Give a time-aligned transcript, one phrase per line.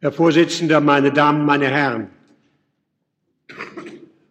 [0.00, 2.08] Herr Vorsitzender, meine Damen, meine Herren!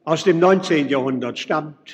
[0.05, 0.88] Aus dem 19.
[0.88, 1.93] Jahrhundert stammt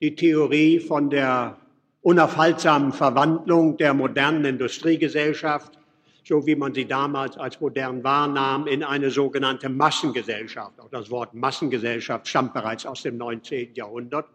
[0.00, 1.58] die Theorie von der
[2.02, 5.78] unaufhaltsamen Verwandlung der modernen Industriegesellschaft,
[6.24, 10.80] so wie man sie damals als modern wahrnahm, in eine sogenannte Massengesellschaft.
[10.80, 13.74] Auch das Wort Massengesellschaft stammt bereits aus dem 19.
[13.74, 14.26] Jahrhundert.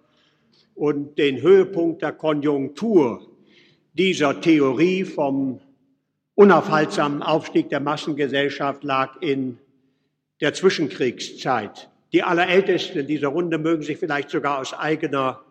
[0.74, 3.28] Und den Höhepunkt der Konjunktur
[3.94, 5.60] dieser Theorie vom
[6.36, 9.60] unaufhaltsamen Aufstieg der Massengesellschaft lag in
[10.42, 11.90] der Zwischenkriegszeit.
[12.12, 15.42] Die allerältesten dieser Runde mögen sich vielleicht sogar aus eigener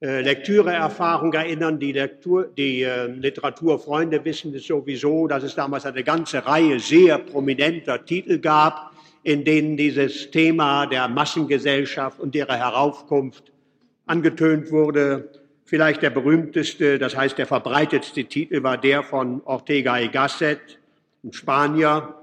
[0.00, 1.78] äh, Lektüreerfahrung erinnern.
[1.78, 7.18] Die, Lektur, die äh, Literaturfreunde wissen es sowieso, dass es damals eine ganze Reihe sehr
[7.18, 8.92] prominenter Titel gab,
[9.24, 13.52] in denen dieses Thema der Massengesellschaft und ihrer Heraufkunft
[14.06, 15.28] angetönt wurde.
[15.68, 20.78] Vielleicht der berühmteste, das heißt der verbreitetste Titel war der von Ortega y Gasset,
[21.22, 22.14] ein Spanier.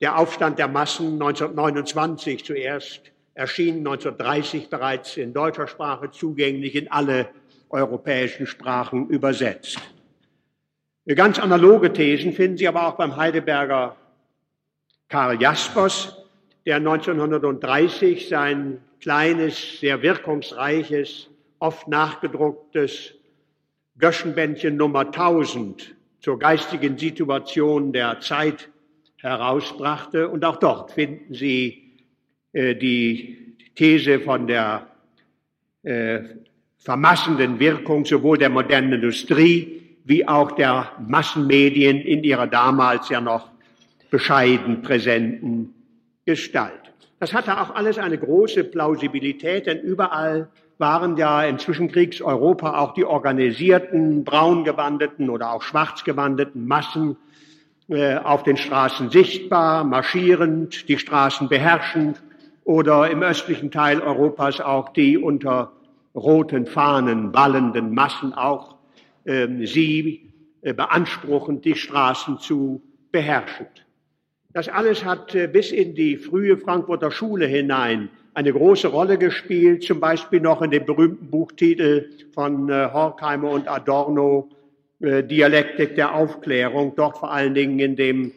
[0.00, 7.28] Der Aufstand der Massen 1929 zuerst erschien 1930 bereits in deutscher Sprache zugänglich, in alle
[7.70, 9.78] europäischen Sprachen übersetzt.
[11.06, 13.94] Ganz analoge Thesen finden Sie aber auch beim Heidelberger
[15.08, 16.16] Karl Jaspers,
[16.66, 21.28] der 1930 sein kleines, sehr wirkungsreiches
[21.62, 23.14] oft nachgedrucktes
[23.96, 28.68] Göschenbändchen Nummer 1000 zur geistigen Situation der Zeit
[29.18, 30.28] herausbrachte.
[30.28, 32.00] Und auch dort finden Sie
[32.52, 34.88] äh, die These von der
[35.84, 36.20] äh,
[36.78, 43.48] vermassenden Wirkung sowohl der modernen Industrie wie auch der Massenmedien in ihrer damals ja noch
[44.10, 45.72] bescheiden präsenten
[46.26, 46.92] Gestalt.
[47.20, 50.48] Das hatte auch alles eine große Plausibilität, denn überall
[50.82, 57.16] waren ja in Zwischenkriegseuropa auch die organisierten, braungewandeten oder auch schwarzgewandeten Massen
[57.88, 62.20] äh, auf den Straßen sichtbar, marschierend, die Straßen beherrschend
[62.64, 65.72] oder im östlichen Teil Europas auch die unter
[66.14, 68.76] roten Fahnen wallenden Massen auch
[69.24, 70.32] äh, sie
[70.62, 73.66] beanspruchend, die Straßen zu beherrschen.
[74.52, 79.84] Das alles hat äh, bis in die frühe Frankfurter Schule hinein eine große Rolle gespielt,
[79.84, 84.48] zum Beispiel noch in dem berühmten Buchtitel von äh, Horkheimer und Adorno,
[85.00, 88.32] äh, Dialektik der Aufklärung, dort vor allen Dingen in dem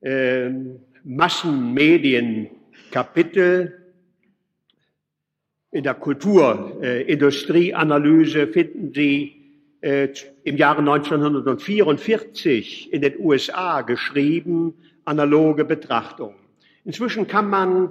[0.00, 0.50] äh,
[1.04, 3.76] Massenmedienkapitel
[5.72, 9.36] in der Kulturindustrieanalyse finden Sie
[9.80, 10.08] äh,
[10.42, 14.74] im Jahre 1944 in den USA geschrieben,
[15.04, 16.34] analoge Betrachtungen.
[16.84, 17.88] Inzwischen kann man äh,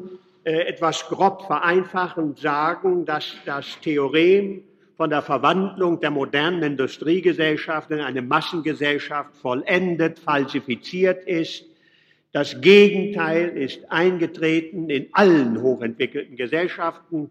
[0.50, 4.64] etwas grob vereinfachend sagen, dass das Theorem
[4.98, 11.64] von der Verwandlung der modernen Industriegesellschaft in eine Massengesellschaft vollendet, falsifiziert ist.
[12.32, 14.90] Das Gegenteil ist eingetreten.
[14.90, 17.30] In allen hochentwickelten Gesellschaften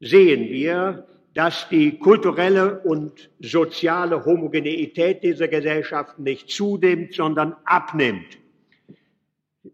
[0.00, 8.38] sehen wir, dass die kulturelle und soziale Homogeneität dieser Gesellschaften nicht zunimmt, sondern abnimmt.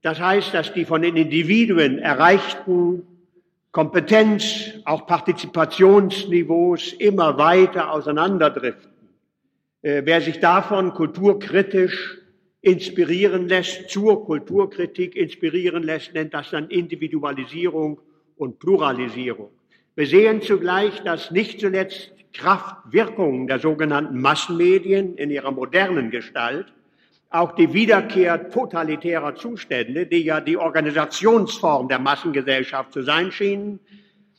[0.02, 3.02] Das heißt, dass die von den Individuen erreichten
[3.72, 8.90] Kompetenz, auch Partizipationsniveaus immer weiter auseinanderdriften.
[9.82, 12.18] Äh, wer sich davon kulturkritisch
[12.62, 18.00] inspirieren lässt, zur Kulturkritik inspirieren lässt, nennt das dann Individualisierung
[18.36, 19.50] und Pluralisierung.
[19.94, 26.72] Wir sehen zugleich, dass nicht zuletzt Kraftwirkungen der sogenannten Massenmedien in ihrer modernen Gestalt
[27.30, 33.78] auch die Wiederkehr totalitärer Zustände, die ja die Organisationsform der Massengesellschaft zu sein schienen,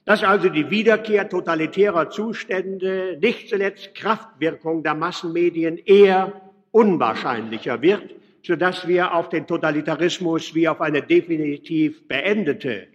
[0.04, 6.34] dass also die Wiederkehr totalitärer Zustände, nicht zuletzt Kraftwirkung der Massenmedien, eher
[6.72, 12.88] unwahrscheinlicher wird, sodass wir auf den Totalitarismus wie auf eine definitiv beendete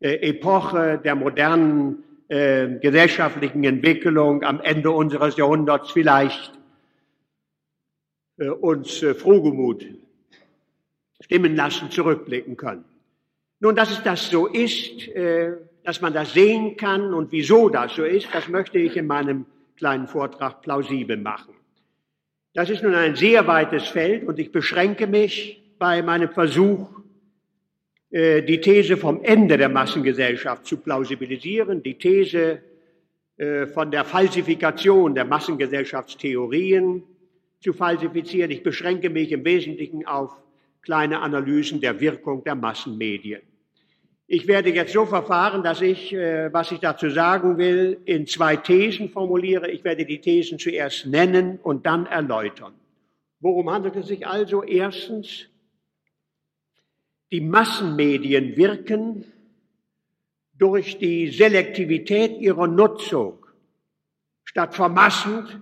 [0.00, 6.57] äh, Epoche der modernen äh, gesellschaftlichen Entwicklung am Ende unseres Jahrhunderts vielleicht
[8.38, 9.84] uns äh, frohgemut
[11.20, 12.84] stimmen lassen, zurückblicken können.
[13.60, 17.96] Nun, dass es das so ist, äh, dass man das sehen kann und wieso das
[17.96, 19.46] so ist, das möchte ich in meinem
[19.76, 21.54] kleinen Vortrag plausibel machen.
[22.54, 26.88] Das ist nun ein sehr weites Feld und ich beschränke mich bei meinem Versuch,
[28.10, 32.62] die These vom Ende der Massengesellschaft zu plausibilisieren, die These
[33.74, 37.02] von der Falsifikation der Massengesellschaftstheorien,
[37.60, 38.50] zu falsifizieren.
[38.50, 40.32] Ich beschränke mich im Wesentlichen auf
[40.82, 43.42] kleine Analysen der Wirkung der Massenmedien.
[44.26, 48.56] Ich werde jetzt so verfahren, dass ich, äh, was ich dazu sagen will, in zwei
[48.56, 49.70] Thesen formuliere.
[49.70, 52.74] Ich werde die Thesen zuerst nennen und dann erläutern.
[53.40, 54.62] Worum handelt es sich also?
[54.62, 55.48] Erstens,
[57.30, 59.24] Die Massenmedien wirken
[60.54, 63.44] durch die Selektivität ihrer Nutzung
[64.44, 65.60] statt vermassend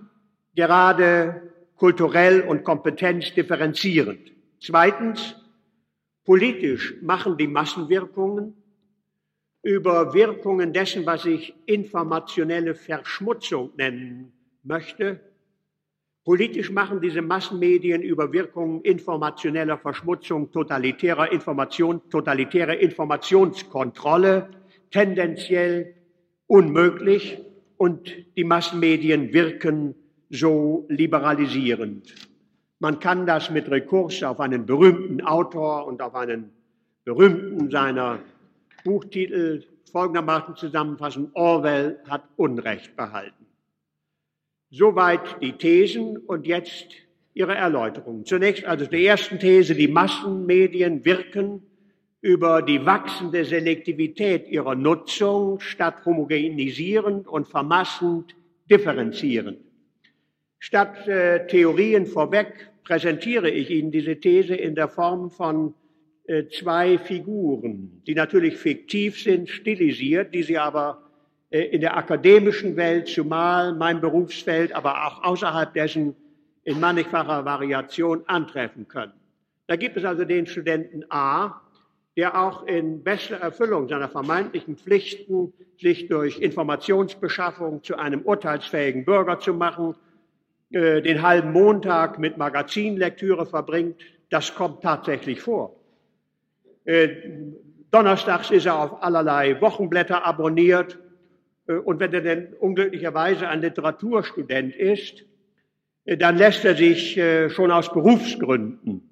[0.55, 1.46] gerade
[1.77, 4.31] kulturell und kompetenzdifferenzierend.
[4.59, 5.35] Zweitens,
[6.25, 8.55] politisch machen die Massenwirkungen
[9.61, 14.33] über Wirkungen dessen, was ich informationelle Verschmutzung nennen
[14.63, 15.19] möchte.
[16.23, 24.49] Politisch machen diese Massenmedien über Wirkungen informationeller Verschmutzung, totalitärer Information, totalitäre Informationskontrolle
[24.91, 25.95] tendenziell
[26.47, 27.39] unmöglich
[27.77, 29.95] und die Massenmedien wirken
[30.29, 32.13] so liberalisierend.
[32.79, 36.51] Man kann das mit Rekurs auf einen berühmten Autor und auf einen
[37.03, 38.19] berühmten seiner
[38.83, 41.31] Buchtitel folgendermaßen zusammenfassen.
[41.33, 43.45] Orwell hat Unrecht behalten.
[44.69, 46.87] Soweit die Thesen und jetzt
[47.33, 48.25] ihre Erläuterung.
[48.25, 51.61] Zunächst also die ersten These, die Massenmedien wirken
[52.21, 58.35] über die wachsende Selektivität ihrer Nutzung statt homogenisierend und vermassend
[58.69, 59.59] differenzierend.
[60.59, 65.73] Statt äh, Theorien vorweg präsentiere ich Ihnen diese These in der Form von
[66.25, 71.03] äh, zwei Figuren, die natürlich fiktiv sind, stilisiert, die Sie aber
[71.49, 76.15] äh, in der akademischen Welt, zumal mein Berufsfeld, aber auch außerhalb dessen
[76.63, 79.13] in mannigfacher Variation antreffen können.
[79.67, 81.61] Da gibt es also den Studenten A,
[82.17, 89.39] der auch in bester Erfüllung seiner vermeintlichen Pflichten, sich durch Informationsbeschaffung zu einem urteilsfähigen Bürger
[89.39, 89.95] zu machen,
[90.71, 93.95] äh, den halben Montag mit Magazinlektüre verbringt.
[94.29, 95.73] Das kommt tatsächlich vor.
[96.83, 97.07] Äh,
[97.89, 100.99] donnerstags ist er auf allerlei Wochenblätter abonniert.
[101.67, 105.23] Äh, und wenn er denn unglücklicherweise ein Literaturstudent ist,
[106.05, 107.19] dann lässt er sich
[107.49, 109.09] schon aus Berufsgründen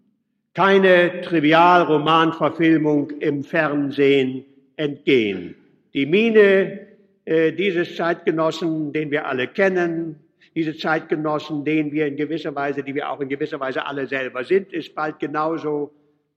[0.54, 4.46] keine Trivialromanverfilmung im Fernsehen
[4.78, 5.56] entgehen.
[5.94, 6.88] Die Mine
[7.28, 10.25] dieses Zeitgenossen, den wir alle kennen,
[10.56, 14.44] diese Zeitgenossen, denen wir in gewisser Weise, die wir auch in gewisser Weise alle selber
[14.44, 15.92] sind, ist bald genauso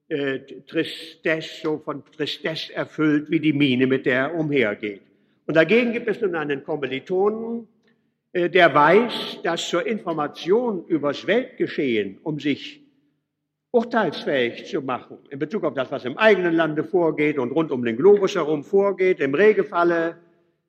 [0.08, 5.02] äh, Tristesse, so von Tristesse erfüllt wie die Mine, mit der er umhergeht.
[5.46, 7.68] Und dagegen gibt es nun einen Kommilitonen,
[8.32, 12.82] äh, der weiß, dass zur Information übers Weltgeschehen, um sich
[13.70, 17.84] urteilsfähig zu machen, in Bezug auf das, was im eigenen Lande vorgeht und rund um
[17.84, 20.16] den Globus herum vorgeht, im Regelfalle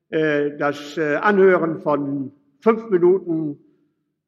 [0.10, 3.58] äh, das äh, Anhören von fünf Minuten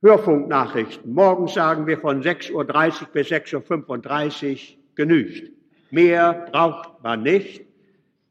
[0.01, 1.13] Hörfunknachrichten.
[1.13, 5.51] Morgens sagen wir von 6.30 Uhr bis 6.35 Uhr genügt.
[5.91, 7.65] Mehr braucht man nicht.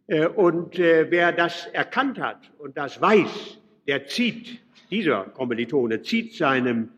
[0.07, 4.61] Äh, und äh, wer das erkannt hat und das weiß, der zieht,
[4.91, 6.89] dieser Kommilitone zieht seinem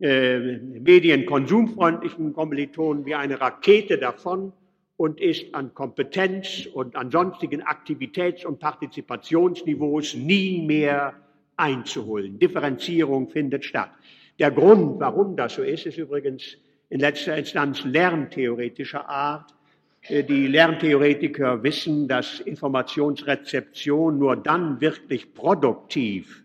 [0.00, 4.52] äh, medienkonsumfreundlichen Kommilitonen wie eine Rakete davon
[4.96, 11.14] und ist an Kompetenz und an sonstigen Aktivitäts- und Partizipationsniveaus nie mehr
[11.62, 12.38] einzuholen.
[12.38, 13.90] Differenzierung findet statt.
[14.38, 16.56] Der Grund, warum das so ist, ist übrigens
[16.90, 19.54] in letzter Instanz lerntheoretischer Art.
[20.02, 26.42] Äh, die Lerntheoretiker wissen, dass Informationsrezeption nur dann wirklich produktiv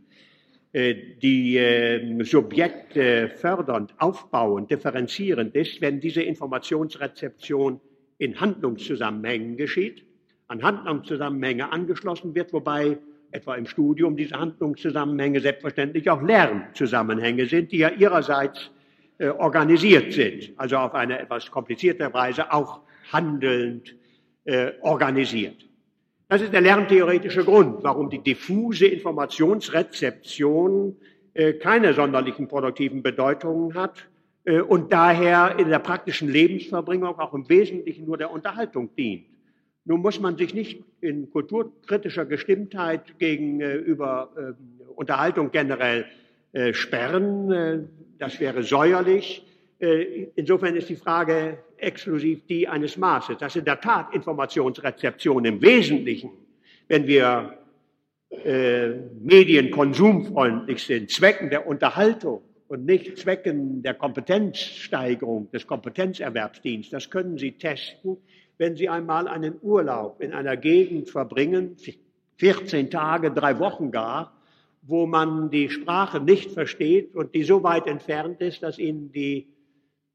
[0.73, 7.81] äh, die äh, Subjekte fördernd, aufbauend, differenzierend ist, wenn diese Informationsrezeption
[8.19, 10.03] in Handlungszusammenhängen geschieht,
[10.47, 12.97] an Handlungszusammenhänge angeschlossen wird, wobei
[13.37, 18.69] etwa im Studium diese Handlungszusammenhänge selbstverständlich auch Lernzusammenhänge sind, die ja ihrerseits
[19.19, 23.95] äh, organisiert sind, also auf eine etwas komplizierte Weise auch handelnd
[24.45, 25.67] äh, organisiert.
[26.29, 30.95] Das ist der lerntheoretische Grund, warum die diffuse Informationsrezeption
[31.33, 34.07] äh, keine sonderlichen produktiven Bedeutungen hat
[34.45, 39.27] äh, und daher in der praktischen Lebensverbringung auch im Wesentlichen nur der Unterhaltung dient.
[39.87, 46.05] Nun muss man sich nicht in kulturkritischer Gestimmtheit gegenüber äh, Unterhaltung generell
[46.51, 47.51] äh, sperren.
[47.51, 47.79] Äh,
[48.19, 49.45] das wäre säuerlich.
[49.79, 53.37] Äh, insofern ist die Frage exklusiv die eines Maßes.
[53.37, 56.31] Das ist in der Tat Informationsrezeption im Wesentlichen,
[56.89, 57.57] wenn wir
[58.43, 58.89] äh,
[59.21, 66.91] medienkonsumfreundlich sind, Zwecken der Unterhaltung und nicht Zwecken der Kompetenzsteigerung des Kompetenzerwerbsdienstes.
[66.91, 68.17] Das können Sie testen
[68.57, 71.77] wenn Sie einmal einen Urlaub in einer Gegend verbringen,
[72.37, 74.33] 14 Tage, drei Wochen gar,
[74.81, 79.47] wo man die Sprache nicht versteht und die so weit entfernt ist, dass Ihnen die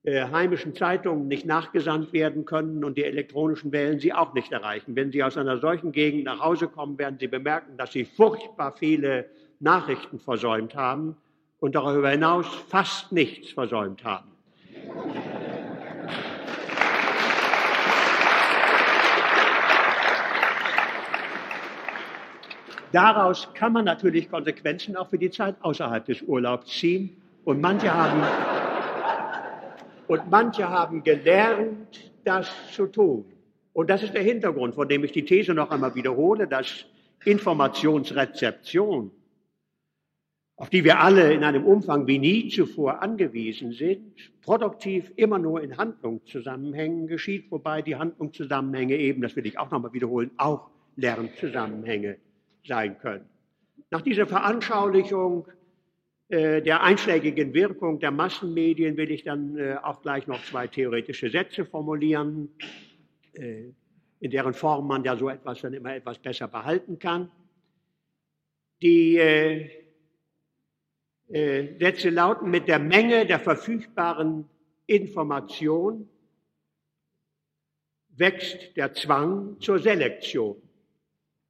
[0.05, 4.97] äh, heimischen Zeitungen nicht nachgesandt werden können und die elektronischen Wellen Sie auch nicht erreichen.
[4.97, 8.75] Wenn Sie aus einer solchen Gegend nach Hause kommen, werden Sie bemerken, dass Sie furchtbar
[8.77, 9.27] viele
[9.61, 11.17] Nachrichten versäumt haben
[11.61, 14.29] und darüber hinaus fast nichts versäumt haben.
[22.93, 27.17] Daraus kann man natürlich Konsequenzen auch für die Zeit außerhalb des Urlaubs ziehen.
[27.45, 28.23] Und manche haben,
[30.09, 33.25] und manche haben gelernt, das zu tun.
[33.73, 36.85] Und das ist der Hintergrund, von dem ich die These noch einmal wiederhole, dass
[37.25, 39.11] Informationsrezeption,
[40.57, 45.63] auf die wir alle in einem Umfang wie nie zuvor angewiesen sind, produktiv immer nur
[45.63, 52.19] in Handlungszusammenhängen geschieht, wobei die Handlungszusammenhänge eben, das will ich auch nochmal wiederholen, auch Lernzusammenhänge
[52.65, 53.29] sein können.
[53.91, 55.47] Nach dieser Veranschaulichung
[56.29, 61.31] äh, der einschlägigen Wirkung der Massenmedien will ich dann äh, auch gleich noch zwei theoretische
[61.31, 62.49] Sätze formulieren.
[63.35, 63.73] Äh,
[64.21, 67.31] in deren Form man ja so etwas dann immer etwas besser behalten kann.
[68.81, 69.69] Die äh,
[71.29, 74.49] äh, Sätze lauten, mit der Menge der verfügbaren
[74.87, 76.09] Information
[78.11, 80.57] wächst der Zwang zur Selektion.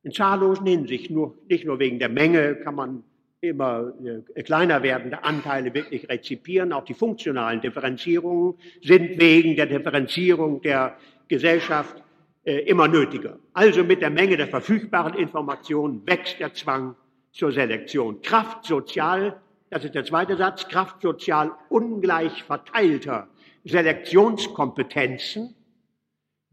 [0.03, 3.05] In zahllosen Hinsichten, nur, nicht nur wegen der Menge kann man
[3.41, 3.93] immer
[4.35, 6.73] äh, kleiner werdende Anteile wirklich rezipieren.
[6.73, 10.97] Auch die funktionalen Differenzierungen sind wegen der Differenzierung der
[11.29, 12.03] Gesellschaft
[12.45, 13.39] äh, immer nötiger.
[13.53, 16.95] Also mit der Menge der verfügbaren Informationen wächst der Zwang
[17.33, 18.21] zur Selektion.
[18.23, 19.41] Kraft sozial,
[19.71, 23.29] das ist der zweite Satz, Kraft sozial ungleich verteilter
[23.65, 25.55] Selektionskompetenzen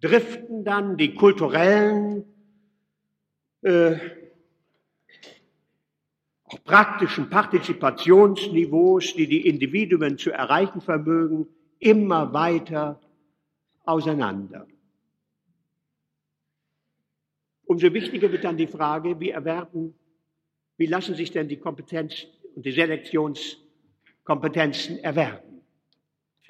[0.02, 2.24] driften dann die kulturellen,
[3.62, 3.98] äh,
[6.44, 11.46] auch praktischen Partizipationsniveaus, die die Individuen zu erreichen vermögen,
[11.80, 13.00] immer weiter
[13.86, 14.66] auseinander.
[17.66, 19.94] Umso wichtiger wird dann die Frage, wie erwerben,
[20.78, 22.26] wie lassen sich denn die Kompetenz
[22.56, 25.62] und die Selektionskompetenzen erwerben?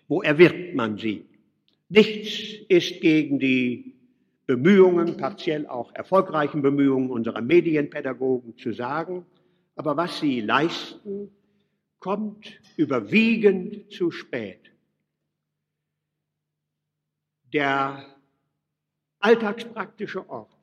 [0.08, 1.25] Wo erwirbt man sie?
[1.89, 3.99] Nichts ist gegen die
[4.50, 9.24] Bemühungen, partiell auch erfolgreichen Bemühungen unserer Medienpädagogen zu sagen,
[9.75, 11.29] aber was sie leisten,
[12.00, 14.72] kommt überwiegend zu spät.
[17.53, 18.03] Der
[19.20, 20.60] alltagspraktische Ort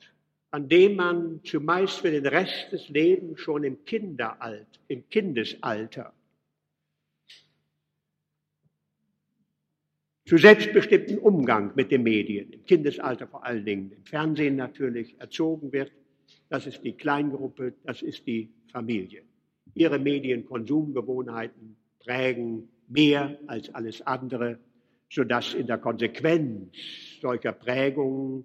[0.57, 6.15] an dem man zumeist für den Rest des Lebens schon im Kinderalt, im Kindesalter
[10.27, 15.73] zu selbstbestimmten Umgang mit den Medien, im Kindesalter vor allen Dingen, im Fernsehen natürlich, erzogen
[15.73, 15.93] wird.
[16.49, 19.23] Das ist die Kleingruppe, das ist die Familie.
[19.75, 24.59] Ihre Medienkonsumgewohnheiten prägen mehr als alles andere,
[25.09, 26.75] sodass in der Konsequenz
[27.21, 28.45] solcher Prägungen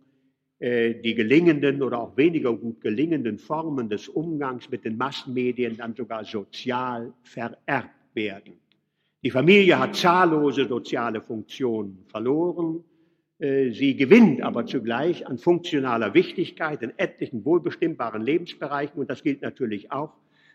[0.59, 5.95] äh, die gelingenden oder auch weniger gut gelingenden Formen des Umgangs mit den Massenmedien dann
[5.95, 8.61] sogar sozial vererbt werden.
[9.23, 12.83] Die Familie hat zahllose soziale Funktionen verloren.
[13.39, 18.99] Äh, sie gewinnt aber zugleich an funktionaler Wichtigkeit in etlichen wohlbestimmbaren Lebensbereichen.
[18.99, 20.13] Und das gilt natürlich auch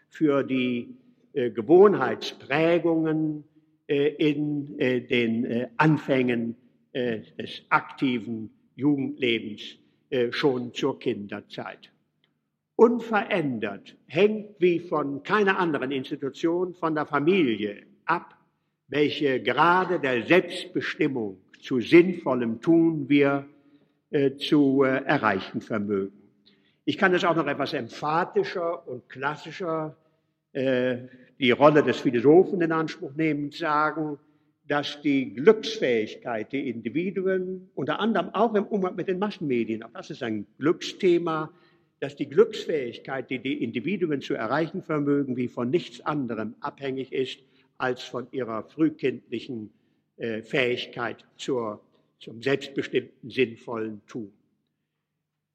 [0.08, 0.96] für die
[1.32, 3.44] äh, Gewohnheitsprägungen
[3.88, 6.56] in den Anfängen
[6.92, 9.78] des aktiven Jugendlebens
[10.10, 11.90] äh, schon zur Kinderzeit.
[12.76, 18.35] Unverändert hängt wie von keiner anderen Institution von der Familie ab,
[18.88, 23.46] welche gerade der Selbstbestimmung zu sinnvollem Tun wir
[24.10, 26.16] äh, zu äh, erreichen vermögen.
[26.84, 29.96] Ich kann es auch noch etwas emphatischer und klassischer
[30.52, 30.98] äh,
[31.38, 34.18] die Rolle des Philosophen in Anspruch nehmen, sagen,
[34.68, 40.10] dass die Glücksfähigkeit der Individuen, unter anderem auch im Umgang mit den Massenmedien, auch das
[40.10, 41.50] ist ein Glücksthema,
[42.00, 47.40] dass die Glücksfähigkeit, die die Individuen zu erreichen vermögen, wie von nichts anderem abhängig ist
[47.78, 49.70] als von ihrer frühkindlichen
[50.16, 51.80] äh, Fähigkeit zur,
[52.18, 54.32] zum selbstbestimmten, sinnvollen Tun.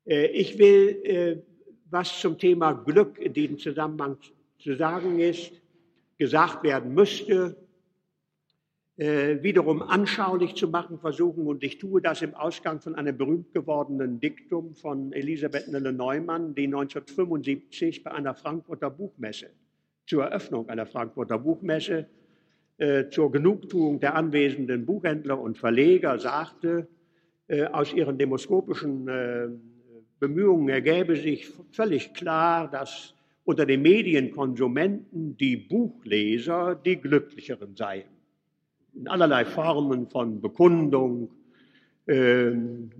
[0.05, 1.37] Äh, ich will, äh,
[1.89, 4.17] was zum Thema Glück in diesem Zusammenhang
[4.59, 5.51] zu sagen ist,
[6.17, 7.57] gesagt werden müsste,
[8.97, 11.47] wiederum anschaulich zu machen versuchen.
[11.47, 16.65] Und ich tue das im Ausgang von einem berühmt gewordenen Diktum von Elisabeth Nelle-Neumann, die
[16.65, 19.49] 1975 bei einer Frankfurter Buchmesse,
[20.05, 22.07] zur Eröffnung einer Frankfurter Buchmesse,
[22.77, 26.87] äh, zur Genugtuung der anwesenden Buchhändler und Verleger sagte,
[27.47, 29.47] äh, aus ihren demoskopischen äh,
[30.19, 38.05] Bemühungen ergäbe sich völlig klar, dass unter den Medienkonsumenten die Buchleser die glücklicheren seien.
[38.93, 41.31] In allerlei Formen von Bekundung,
[42.07, 42.91] ähm,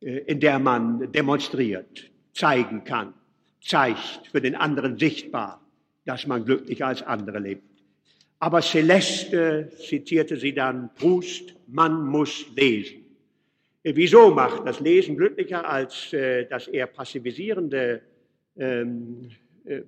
[0.00, 3.14] äh, in der man demonstriert, zeigen kann,
[3.62, 5.60] zeigt für den anderen sichtbar,
[6.04, 7.62] dass man glücklicher als andere lebt.
[8.38, 13.04] Aber Celeste zitierte sie dann Proust, man muss lesen.
[13.82, 18.02] Äh, wieso macht das Lesen glücklicher als äh, das eher passivisierende
[18.56, 19.30] ähm,
[19.64, 19.82] äh,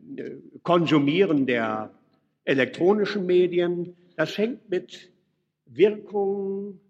[0.63, 1.91] Konsumieren der
[2.45, 5.11] elektronischen Medien, das hängt mit
[5.67, 6.81] Wirkungen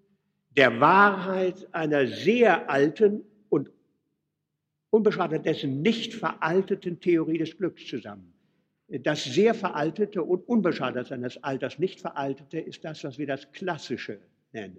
[0.50, 3.22] der Wahrheit einer sehr alten
[4.94, 8.32] unbeschadet dessen nicht veralteten Theorie des Glücks zusammen.
[8.88, 14.20] Das sehr veraltete und unbeschadet seines Alters nicht veraltete ist das, was wir das Klassische
[14.52, 14.78] nennen.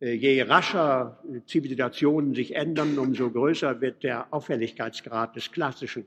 [0.00, 6.06] Äh, je rascher Zivilisationen sich ändern, umso größer wird der Auffälligkeitsgrad des Klassischen.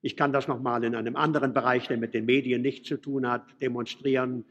[0.00, 3.28] Ich kann das nochmal in einem anderen Bereich, der mit den Medien nichts zu tun
[3.28, 4.46] hat, demonstrieren.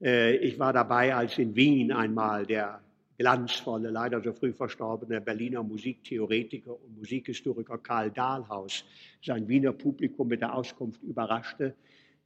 [0.00, 2.83] Äh, ich war dabei, als in Wien einmal der
[3.18, 8.84] glanzvolle, leider so früh verstorbene Berliner Musiktheoretiker und Musikhistoriker Karl Dahlhaus
[9.22, 11.74] sein Wiener Publikum mit der Auskunft überraschte.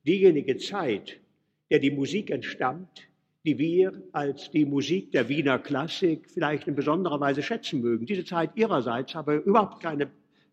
[0.07, 1.21] Diejenige Zeit,
[1.71, 3.09] der die Musik entstammt,
[3.45, 8.07] die wir als die Musik der Wiener Klassik vielleicht in besonderer Weise schätzen mögen.
[8.07, 10.11] Diese Zeit ihrerseits habe überhaupt keine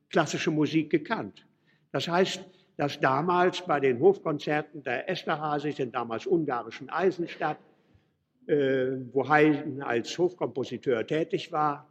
[0.09, 1.45] klassische Musik gekannt.
[1.91, 2.43] Das heißt,
[2.77, 7.57] dass damals bei den Hofkonzerten der Esterhazy, den damals ungarischen Eisenstadt,
[8.47, 11.87] wo Haydn als Hofkompositeur tätig war,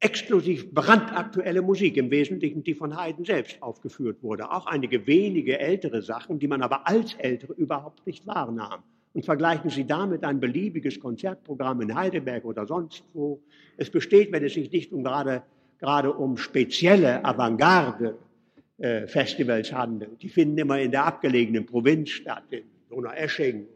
[0.00, 4.50] exklusiv brandaktuelle Musik, im Wesentlichen die von Haydn selbst aufgeführt wurde.
[4.50, 8.82] Auch einige wenige ältere Sachen, die man aber als ältere überhaupt nicht wahrnahm.
[9.14, 13.40] Und vergleichen Sie damit ein beliebiges Konzertprogramm in Heidelberg oder sonst wo.
[13.76, 15.42] Es besteht, wenn es sich nicht um gerade,
[15.80, 20.22] gerade um spezielle Avantgarde-Festivals äh, handelt.
[20.22, 23.66] Die finden immer in der abgelegenen Provinz statt, in Donaueschingen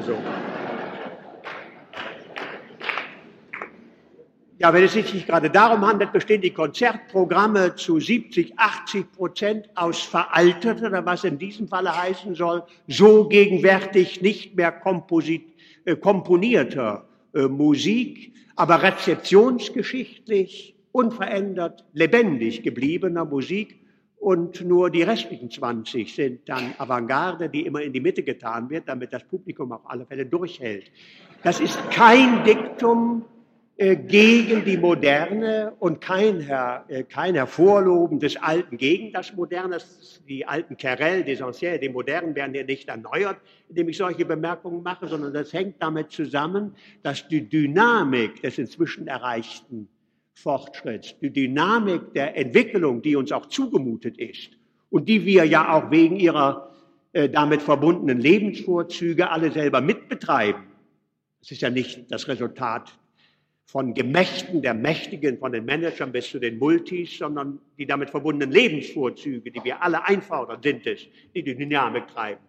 [0.00, 0.16] so.
[4.58, 9.68] Ja, wenn es sich nicht gerade darum handelt, bestehen die Konzertprogramme zu 70, 80 Prozent
[9.74, 14.72] aus veralteter, oder was in diesem Falle heißen soll, so gegenwärtig nicht mehr
[15.84, 17.04] äh, komponierter
[17.34, 23.83] äh, Musik, aber rezeptionsgeschichtlich unverändert lebendig gebliebener Musik
[24.24, 28.88] und nur die restlichen 20 sind dann Avantgarde, die immer in die Mitte getan wird,
[28.88, 30.90] damit das Publikum auf alle Fälle durchhält.
[31.42, 33.26] Das ist kein Diktum
[33.76, 39.76] äh, gegen die Moderne und kein, Her, äh, kein Hervorloben des Alten gegen das Moderne.
[40.26, 43.36] Die alten Querelles, des Anciens, die Modernen werden ja nicht erneuert,
[43.68, 49.06] indem ich solche Bemerkungen mache, sondern das hängt damit zusammen, dass die Dynamik des inzwischen
[49.06, 49.90] Erreichten
[50.34, 54.50] Fortschritts, die Dynamik der Entwicklung, die uns auch zugemutet ist
[54.90, 56.72] und die wir ja auch wegen ihrer
[57.12, 60.62] äh, damit verbundenen Lebensvorzüge alle selber mitbetreiben.
[61.40, 62.98] Es ist ja nicht das Resultat
[63.66, 68.52] von Gemächten der Mächtigen, von den Managern bis zu den Multis, sondern die damit verbundenen
[68.52, 72.40] Lebensvorzüge, die wir alle einfordern, sind es, die die Dynamik treiben.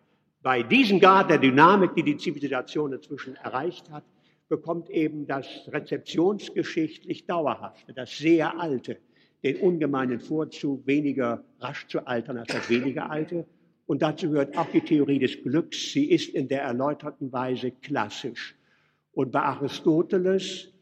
[0.41, 4.03] Bei diesem Grad der Dynamik, die die Zivilisation inzwischen erreicht hat,
[4.47, 8.97] bekommt eben das rezeptionsgeschichtlich Dauerhafte, das sehr Alte,
[9.43, 13.45] den ungemeinen Vorzug, weniger rasch zu altern als das weniger Alte.
[13.85, 15.91] Und dazu gehört auch die Theorie des Glücks.
[15.91, 18.55] Sie ist in der erläuterten Weise klassisch.
[19.11, 20.73] Und bei Aristoteles,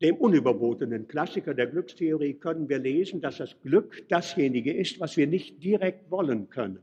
[0.00, 5.26] dem unüberbotenen Klassiker der Glückstheorie, können wir lesen, dass das Glück dasjenige ist, was wir
[5.26, 6.80] nicht direkt wollen können.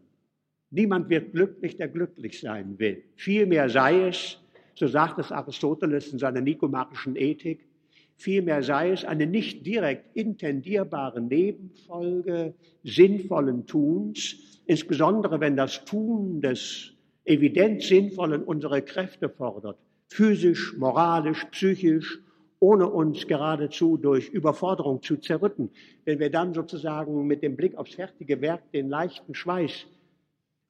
[0.72, 3.04] Niemand wird glücklich, der glücklich sein will.
[3.16, 4.40] Vielmehr sei es,
[4.80, 7.68] so sagt es Aristoteles in seiner nikomachischen Ethik,
[8.16, 16.94] vielmehr sei es eine nicht direkt intendierbare Nebenfolge sinnvollen Tuns, insbesondere wenn das Tun des
[17.26, 22.20] evident Sinnvollen unsere Kräfte fordert, physisch, moralisch, psychisch,
[22.62, 25.72] ohne uns geradezu durch Überforderung zu zerrütten.
[26.06, 29.88] Wenn wir dann sozusagen mit dem Blick aufs fertige Werk den leichten Schweiß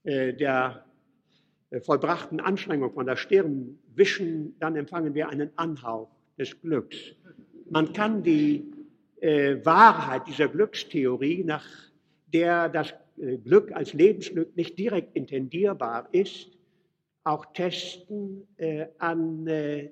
[0.04, 0.84] äh, der
[1.82, 6.98] vollbrachten Anstrengung von der Stirn wischen, dann empfangen wir einen Anhauch des Glücks.
[7.70, 8.72] Man kann die
[9.22, 11.66] äh, Wahrheit dieser Glückstheorie, nach
[12.34, 16.50] der das äh, Glück als Lebensglück nicht direkt intendierbar ist,
[17.24, 19.92] auch testen äh, an äh,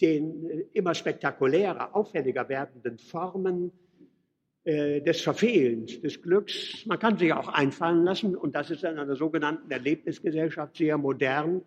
[0.00, 3.81] den äh, immer spektakulärer, auffälliger werdenden Formen äh,
[4.64, 6.86] des Verfehlens, des Glücks.
[6.86, 11.62] Man kann sich auch einfallen lassen, und das ist in einer sogenannten Erlebnisgesellschaft sehr modern,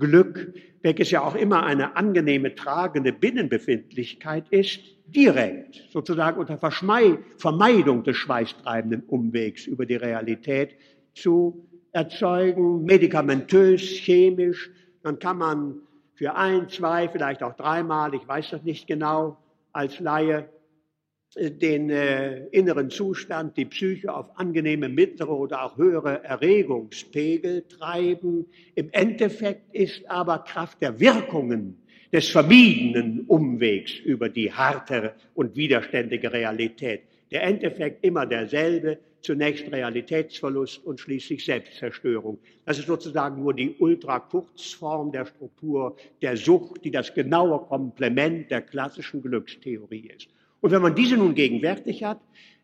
[0.00, 8.02] Glück, welches ja auch immer eine angenehme, tragende Binnenbefindlichkeit ist, direkt, sozusagen unter Verschmei Vermeidung
[8.02, 10.74] des schweißtreibenden Umwegs über die Realität
[11.14, 14.70] zu erzeugen, medikamentös, chemisch.
[15.02, 15.74] Dann kann man
[16.14, 19.36] für ein, zwei, vielleicht auch dreimal, ich weiß das nicht genau,
[19.72, 20.48] als Laie
[21.36, 28.46] den äh, inneren Zustand, die Psyche auf angenehme mittlere oder auch höhere Erregungspegel treiben.
[28.74, 31.80] Im Endeffekt ist aber Kraft der Wirkungen
[32.12, 40.84] des vermiedenen Umwegs über die harte und widerständige Realität Der Endeffekt immer derselbe, zunächst Realitätsverlust
[40.84, 42.38] und schließlich Selbstzerstörung.
[42.64, 48.62] Das ist sozusagen nur die ultrakurzform der Struktur der Sucht, die das genaue Komplement der
[48.62, 50.28] klassischen Glückstheorie ist.
[50.60, 52.20] Und wenn man diese nun gegenwärtig hat,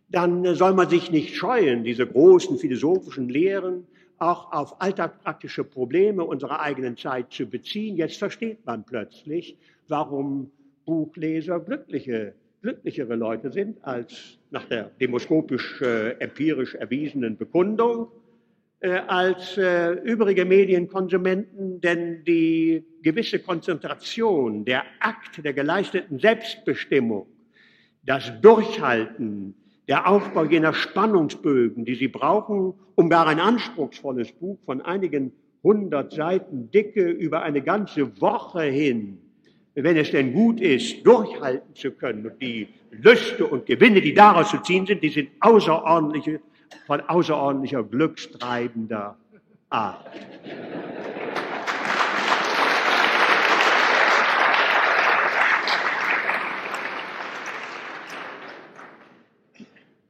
[0.09, 3.87] dann soll man sich nicht scheuen, diese großen philosophischen Lehren
[4.19, 7.97] auch auf alltagspraktische Probleme unserer eigenen Zeit zu beziehen.
[7.97, 9.57] Jetzt versteht man plötzlich,
[9.89, 10.51] warum
[10.87, 18.09] Buchleser glückliche, glücklichere Leute sind als nach der demoskopisch äh, empirisch erwiesenen Bekundung
[18.81, 27.27] äh, als äh, übrige Medienkonsumenten, denn die gewisse Konzentration, der Akt der geleisteten Selbstbestimmung,
[28.07, 29.55] das Durchhalten,
[29.89, 36.13] der Aufbau jener Spannungsbögen, die Sie brauchen, um gar ein anspruchsvolles Buch von einigen hundert
[36.13, 39.19] Seiten Dicke über eine ganze Woche hin,
[39.75, 42.25] wenn es denn gut ist, durchhalten zu können.
[42.27, 46.41] Und die Lüste und Gewinne, die daraus zu ziehen sind, die sind außerordentliche,
[46.87, 49.17] von außerordentlicher glückstreibender
[49.69, 50.11] Art.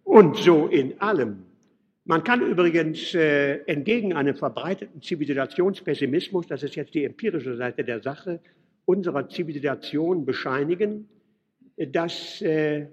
[0.06, 1.42] Und so in allem.
[2.04, 8.00] Man kann übrigens äh, entgegen einem verbreiteten Zivilisationspessimismus, das ist jetzt die empirische Seite der
[8.00, 8.38] Sache,
[8.84, 11.08] unserer Zivilisation bescheinigen,
[11.76, 12.86] dass äh,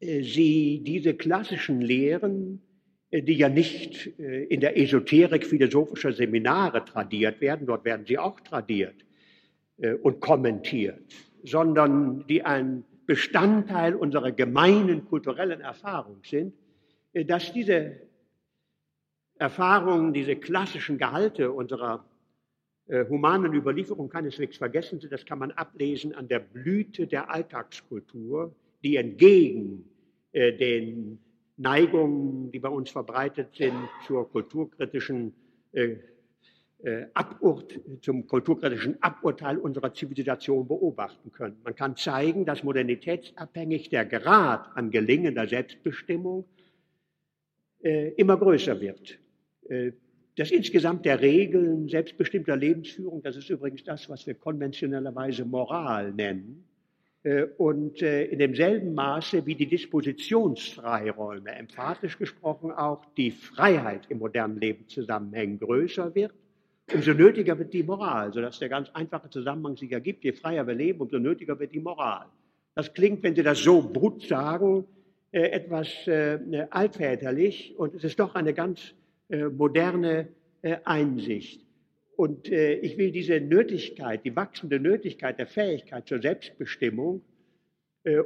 [0.00, 2.62] äh sie diese klassischen Lehren,
[3.10, 8.18] äh, die ja nicht äh, in der Esoterik philosophischer Seminare tradiert werden, dort werden sie
[8.18, 8.96] auch tradiert
[10.02, 10.98] und kommentiert,
[11.44, 16.52] sondern die ein Bestandteil unserer gemeinen kulturellen Erfahrung sind,
[17.14, 18.02] äh, dass diese
[19.38, 22.04] Erfahrungen, diese klassischen Gehalte unserer
[22.86, 25.10] äh, humanen Überlieferung keineswegs vergessen sind.
[25.10, 29.88] Das kann man ablesen an der Blüte der Alltagskultur, die entgegen
[30.32, 31.18] äh, den
[31.56, 35.32] Neigungen, die bei uns verbreitet sind, zur kulturkritischen
[37.12, 41.56] Aburt, zum kulturkritischen Aburteil unserer Zivilisation beobachten können.
[41.64, 46.44] Man kann zeigen, dass modernitätsabhängig der Grad an gelingender Selbstbestimmung
[47.82, 49.18] äh, immer größer wird.
[49.68, 49.92] Äh,
[50.36, 56.64] das insgesamt der Regeln selbstbestimmter Lebensführung, das ist übrigens das, was wir konventionellerweise Moral nennen,
[57.24, 64.18] äh, und äh, in demselben Maße wie die Dispositionsfreiräume, emphatisch gesprochen auch die Freiheit im
[64.18, 66.32] modernen Leben zusammenhängen, größer wird,
[66.94, 70.24] umso nötiger wird die Moral, sodass der ganz einfache Zusammenhang sich ergibt.
[70.24, 72.26] Je freier wir leben, umso nötiger wird die Moral.
[72.74, 74.84] Das klingt, wenn Sie das so brut sagen,
[75.30, 76.38] äh, etwas äh,
[76.70, 78.94] altväterlich und es ist doch eine ganz
[79.28, 80.28] äh, moderne
[80.84, 81.64] Einsicht.
[82.16, 87.22] Und ich will diese Nötigkeit, die wachsende Nötigkeit der Fähigkeit zur Selbstbestimmung,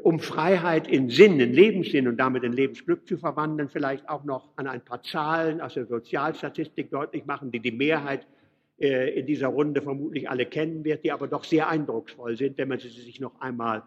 [0.02, 4.48] um Freiheit in Sinn, in Lebenssinn und damit in Lebensglück zu verwandeln, vielleicht auch noch
[4.56, 8.41] an ein paar Zahlen aus der Sozialstatistik deutlich machen, die die Mehrheit äh,
[8.82, 12.78] in dieser Runde vermutlich alle kennen wird, die aber doch sehr eindrucksvoll sind, wenn man
[12.78, 13.84] sie sich noch einmal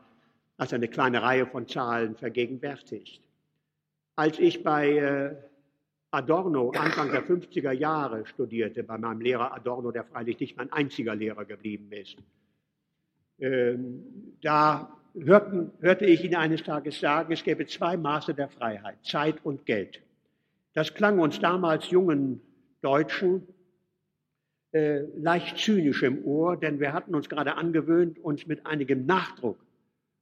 [0.57, 3.21] als eine kleine Reihe von Zahlen vergegenwärtigt.
[4.15, 5.35] Als ich bei äh,
[6.11, 11.13] Adorno Anfang der 50er Jahre studierte, bei meinem Lehrer Adorno, der freilich nicht mein einziger
[11.13, 12.15] Lehrer geblieben ist,
[13.39, 18.97] ähm, da hörten, hörte ich ihn eines Tages sagen, es gäbe zwei Maße der Freiheit,
[19.03, 20.01] Zeit und Geld.
[20.73, 22.39] Das klang uns damals jungen
[22.81, 23.45] Deutschen
[24.75, 29.57] äh, leicht zynisch im Ohr, denn wir hatten uns gerade angewöhnt, uns mit einigem Nachdruck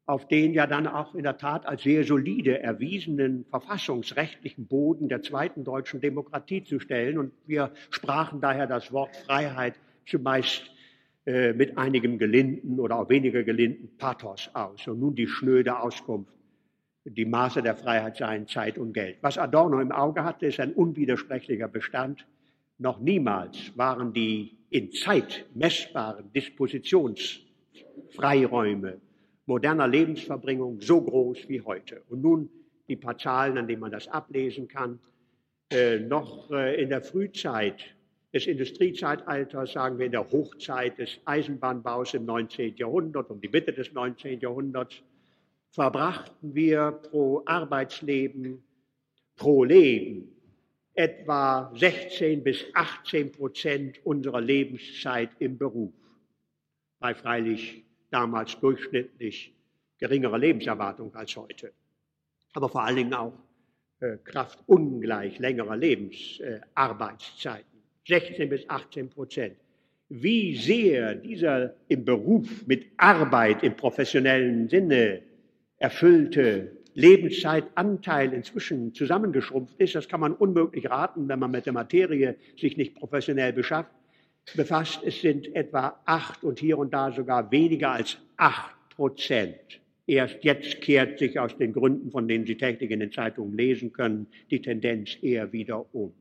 [0.06, 5.24] auf den ja dann auch in der Tat als sehr solide erwiesenen verfassungsrechtlichen Boden der
[5.24, 7.18] zweiten deutschen Demokratie zu stellen.
[7.18, 9.74] Und wir sprachen daher das Wort Freiheit
[10.06, 10.70] zumeist
[11.26, 14.86] äh, mit einigem gelinden oder auch weniger gelinden Pathos aus.
[14.88, 16.34] Und nun die schnöde Auskunft,
[17.06, 19.18] die Maße der Freiheit seien Zeit und Geld.
[19.22, 22.28] Was Adorno im Auge hatte, ist ein unwidersprechlicher Bestand
[22.78, 29.00] noch niemals waren die in Zeit messbaren Dispositionsfreiräume
[29.46, 32.02] moderner Lebensverbringung so groß wie heute.
[32.10, 32.50] Und nun
[32.88, 35.00] die paar Zahlen, an denen man das ablesen kann.
[35.72, 37.84] Äh, noch äh, in der Frühzeit
[38.34, 42.76] des Industriezeitalters, sagen wir in der Hochzeit des Eisenbahnbaus im 19.
[42.78, 44.40] Jahrhundert, um die Mitte des 19.
[44.40, 44.96] Jahrhunderts,
[45.72, 48.64] verbrachten wir pro Arbeitsleben,
[49.36, 50.33] pro Leben
[50.96, 55.94] etwa 16 bis 18 Prozent unserer Lebenszeit im Beruf,
[57.00, 59.54] bei freilich damals durchschnittlich
[60.00, 61.72] geringerer Lebenserwartung als heute,
[62.54, 63.34] aber vor allen Dingen auch
[64.00, 69.56] äh, Kraft ungleich längerer Lebensarbeitszeiten, äh, 16 bis 18 Prozent.
[70.10, 75.24] Wie sehr dieser im Beruf mit Arbeit im professionellen Sinne
[75.78, 82.36] erfüllte Lebenszeitanteil inzwischen zusammengeschrumpft ist, das kann man unmöglich raten, wenn man mit der Materie
[82.60, 83.92] sich nicht professionell beschafft,
[84.56, 85.02] befasst.
[85.04, 89.82] Es sind etwa acht und hier und da sogar weniger als acht Prozent.
[90.06, 93.94] Erst jetzt kehrt sich aus den Gründen, von denen Sie täglich in den Zeitungen lesen
[93.94, 96.14] können, die Tendenz eher wieder um.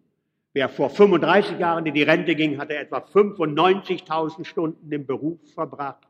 [0.55, 6.07] Wer vor 35 Jahren in die Rente ging, hatte etwa 95.000 Stunden im Beruf verbracht.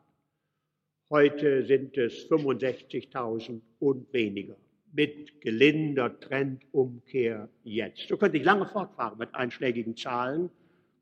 [1.12, 4.56] Heute sind es 65.000 und weniger.
[4.94, 8.08] Mit gelinder Trendumkehr jetzt.
[8.08, 10.48] So könnte ich lange fortfahren mit einschlägigen Zahlen.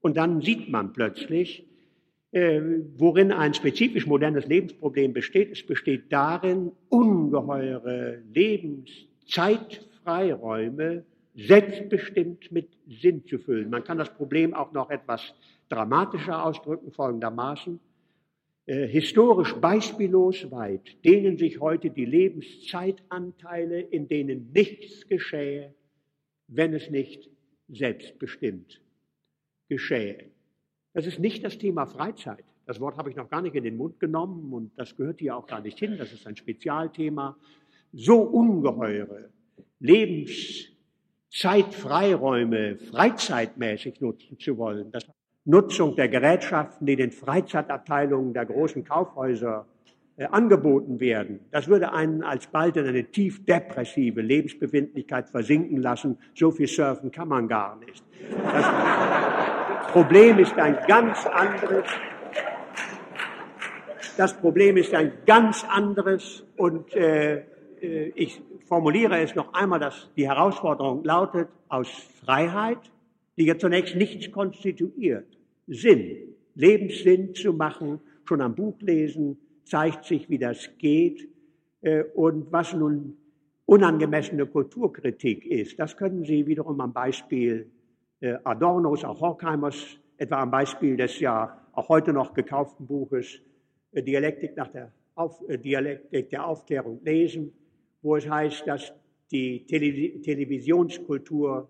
[0.00, 1.64] Und dann sieht man plötzlich,
[2.32, 2.60] äh,
[2.96, 5.52] worin ein spezifisch modernes Lebensproblem besteht.
[5.52, 11.04] Es besteht darin, ungeheure Lebenszeitfreiräume
[11.36, 13.70] selbstbestimmt mit Sinn zu füllen.
[13.70, 15.34] Man kann das Problem auch noch etwas
[15.68, 17.78] dramatischer ausdrücken, folgendermaßen.
[18.70, 25.74] Äh, historisch beispiellos weit dehnen sich heute die Lebenszeitanteile, in denen nichts geschähe,
[26.46, 27.28] wenn es nicht
[27.66, 28.80] selbstbestimmt
[29.68, 30.30] geschähe.
[30.92, 32.44] Das ist nicht das Thema Freizeit.
[32.64, 35.36] Das Wort habe ich noch gar nicht in den Mund genommen und das gehört hier
[35.36, 35.98] auch gar nicht hin.
[35.98, 37.36] Das ist ein Spezialthema.
[37.92, 39.30] So ungeheure
[39.80, 40.68] Lebens
[41.28, 45.10] Zeitfreiräume freizeitmäßig nutzen zu wollen, das
[45.44, 49.66] Nutzung der Gerätschaften, die den Freizeitabteilungen der großen Kaufhäuser
[50.16, 56.18] äh, angeboten werden, das würde einen alsbald in eine tief depressive Lebensbefindlichkeit versinken lassen.
[56.34, 58.04] So viel surfen kann man gar nicht.
[58.52, 58.66] Das
[59.92, 61.84] Problem ist ein ganz anderes.
[64.16, 67.44] Das Problem ist ein ganz anderes und äh,
[67.80, 71.88] äh ich formuliere es noch einmal, dass die Herausforderung lautet, aus
[72.24, 72.78] Freiheit,
[73.36, 80.28] die ja zunächst nichts konstituiert, Sinn, Lebenssinn zu machen, schon am Buch lesen, zeigt sich,
[80.28, 81.28] wie das geht.
[81.82, 83.16] Äh, und was nun
[83.66, 87.70] unangemessene Kulturkritik ist, das können Sie wiederum am Beispiel
[88.20, 93.40] äh, Adornos, auch Horkheimers, etwa am Beispiel des ja auch heute noch gekauften Buches
[93.92, 97.52] äh, Dialektik, nach der Auf, Dialektik der Aufklärung lesen
[98.02, 98.92] wo es heißt, dass
[99.30, 101.68] die Tele Televisionskultur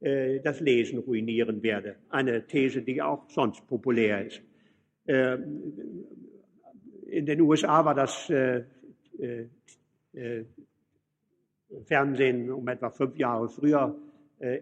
[0.00, 1.96] äh, das Lesen ruinieren werde.
[2.08, 4.42] Eine These, die auch sonst populär ist.
[5.06, 5.38] Äh,
[7.06, 8.64] in den USA war das äh,
[9.18, 10.44] äh,
[11.84, 13.96] Fernsehen um etwa fünf Jahre früher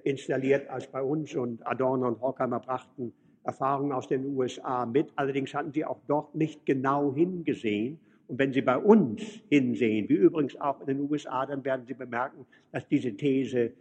[0.04, 5.12] installiert als bei uns und Adorno und Horkheimer brachten Erfahrungen aus den USA mit.
[5.16, 10.14] Allerdings hatten sie auch dort nicht genau hingesehen und wenn Sie bei uns hinsehen, wie
[10.14, 13.72] übrigens auch in den USA, dann werden Sie bemerken, dass diese These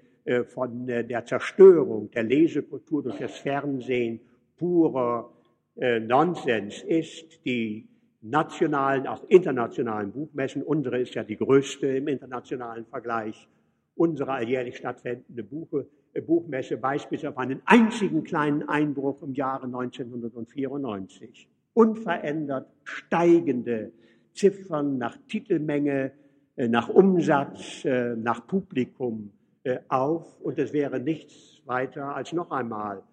[0.45, 4.21] von äh, der Zerstörung der Lesekultur durch das Fernsehen
[4.57, 5.29] purer
[5.75, 7.45] äh, Nonsens ist.
[7.45, 7.87] Die
[8.21, 13.49] nationalen, auch internationalen Buchmessen, unsere ist ja die größte im internationalen Vergleich,
[13.95, 15.87] unsere alljährlich stattfindende Buche,
[16.25, 21.49] Buchmesse weist bis auf einen einzigen kleinen Einbruch im Jahre 1994.
[21.73, 23.91] Unverändert steigende
[24.33, 26.11] Ziffern, nach Titelmenge,
[26.55, 29.42] äh, nach Umsatz, äh, nach Publikum äh,
[29.87, 30.39] auf.
[30.41, 33.03] Und es wäre nichts weiter als noch einmal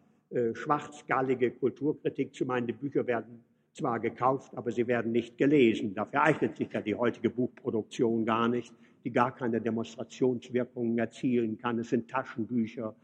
[0.55, 2.67] schwarzgallige Kulturkritik zu meinen.
[2.67, 5.95] Die Bücher werden zwar gekauft, aber sie werden nicht gelesen.
[5.95, 8.73] Dafür eignet sich ja die heutige Buchproduktion gar nicht,
[9.05, 11.79] die gar keine Demonstrationswirkungen erzielen kann.
[11.79, 12.95] Es sind Taschenbücher.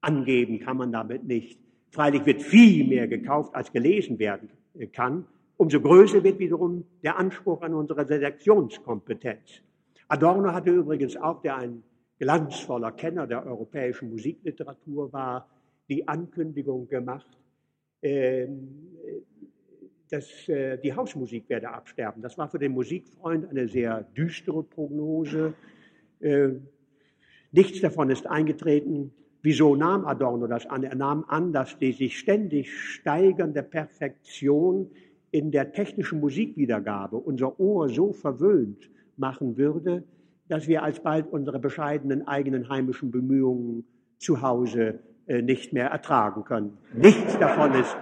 [0.00, 1.60] Angeben kann man damit nicht.
[1.90, 4.50] Freilich wird viel mehr gekauft, als gelesen werden
[4.92, 5.24] kann.
[5.56, 9.62] Umso größer wird wiederum der Anspruch an unsere Selektionskompetenz.
[10.08, 11.82] Adorno hatte übrigens auch, der ein
[12.18, 15.48] glanzvoller Kenner der europäischen Musikliteratur war,
[15.88, 17.38] die Ankündigung gemacht,
[18.02, 18.88] ähm,
[20.10, 22.22] dass äh, die Hausmusik werde absterben.
[22.22, 25.54] Das war für den Musikfreund eine sehr düstere Prognose.
[26.20, 26.50] Äh,
[27.52, 29.12] nichts davon ist eingetreten.
[29.42, 30.82] Wieso nahm Adorno das an?
[30.84, 34.90] Er nahm an, dass die sich ständig steigernde Perfektion
[35.30, 40.04] in der technischen Musikwiedergabe unser Ohr so verwöhnt machen würde,
[40.48, 43.84] dass wir alsbald unsere bescheidenen eigenen heimischen Bemühungen
[44.18, 46.78] zu Hause äh, nicht mehr ertragen können.
[46.94, 47.96] Nichts davon ist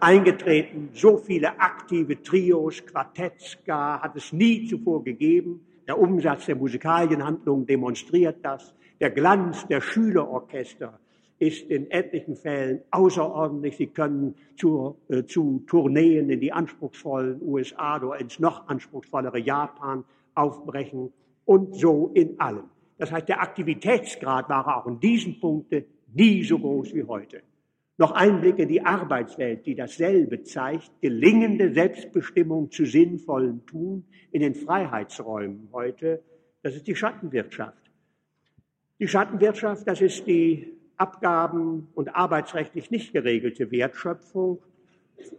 [0.00, 0.90] eingetreten.
[0.92, 5.66] So viele aktive Trios, Quartetts gar hat es nie zuvor gegeben.
[5.86, 8.74] Der Umsatz der Musikalienhandlungen demonstriert das.
[9.00, 10.98] Der Glanz der Schülerorchester
[11.38, 13.76] ist in etlichen Fällen außerordentlich.
[13.76, 20.04] Sie können zu, äh, zu Tourneen in die anspruchsvollen USA oder ins noch anspruchsvollere Japan
[20.34, 21.12] aufbrechen
[21.46, 22.68] und so in allem.
[22.98, 27.42] Das heißt, der Aktivitätsgrad war auch in diesen Punkten nie so groß wie heute.
[27.98, 34.42] Noch ein Blick in die Arbeitswelt, die dasselbe zeigt, gelingende Selbstbestimmung zu sinnvollen Tun in
[34.42, 36.22] den Freiheitsräumen heute
[36.66, 37.78] Das ist die Schattenwirtschaft.
[38.98, 44.58] Die Schattenwirtschaft, das ist die abgaben- und arbeitsrechtlich nicht geregelte Wertschöpfung.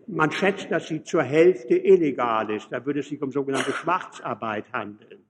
[0.08, 2.72] Man schätzt, dass sie zur Hälfte illegal ist.
[2.72, 5.27] Da würde es sich um sogenannte Schwarzarbeit handeln.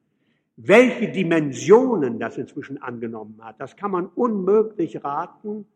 [0.60, 5.68] Welche Dimensionen das inzwischen angenommen hat, das kann man unmöglich raten.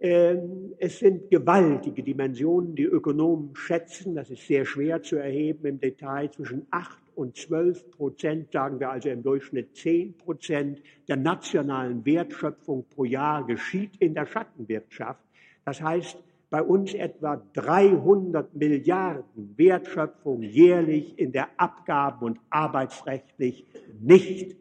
[0.00, 5.80] Ähm, es sind gewaltige Dimensionen, die Ökonomen schätzen, das ist sehr schwer zu erheben im
[5.80, 12.04] Detail, zwischen 8 und 12 Prozent, sagen wir also im Durchschnitt 10 Prozent der nationalen
[12.04, 15.24] Wertschöpfung pro Jahr geschieht in der Schattenwirtschaft.
[15.64, 16.22] Das heißt,
[16.52, 23.66] bei uns etwa 300 Milliarden Wertschöpfung jährlich in der abgaben- und arbeitsrechtlich
[23.98, 24.54] nicht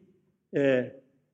[0.51, 0.91] äh,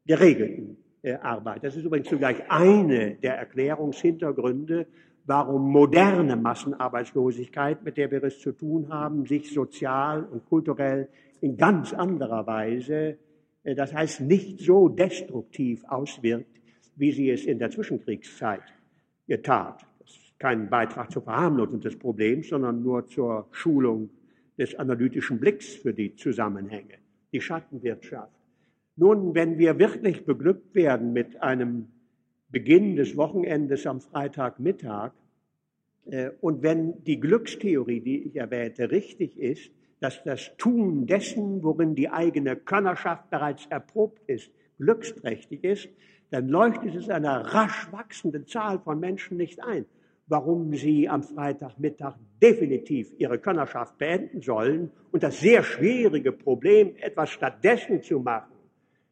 [0.08, 1.64] geregelten äh, Arbeit.
[1.64, 4.88] Das ist übrigens zugleich eine der Erklärungshintergründe,
[5.28, 11.08] warum moderne Massenarbeitslosigkeit, mit der wir es zu tun haben, sich sozial und kulturell
[11.40, 13.20] in ganz anderer Weise,
[13.62, 16.60] äh, das heißt nicht so destruktiv auswirkt,
[16.96, 18.64] wie sie es in der Zwischenkriegszeit
[19.28, 19.86] getat
[20.40, 24.10] keinen Beitrag zur Verharmlosung des Problems, sondern nur zur Schulung
[24.58, 26.96] des analytischen Blicks für die Zusammenhänge,
[27.32, 28.34] die Schattenwirtschaft.
[28.96, 31.88] Nun, wenn wir wirklich beglückt werden mit einem
[32.50, 35.12] Beginn des Wochenendes am Freitagmittag
[36.06, 41.96] äh, und wenn die Glückstheorie, die ich erwähnte, richtig ist, dass das Tun dessen, worin
[41.96, 45.90] die eigene Könnerschaft bereits erprobt ist, glücksträchtig ist,
[46.30, 49.86] dann leuchtet es einer rasch wachsenden Zahl von Menschen nicht ein
[50.28, 57.30] warum sie am Freitagmittag definitiv ihre Könnerschaft beenden sollen und das sehr schwierige Problem, etwas
[57.30, 58.52] stattdessen zu machen,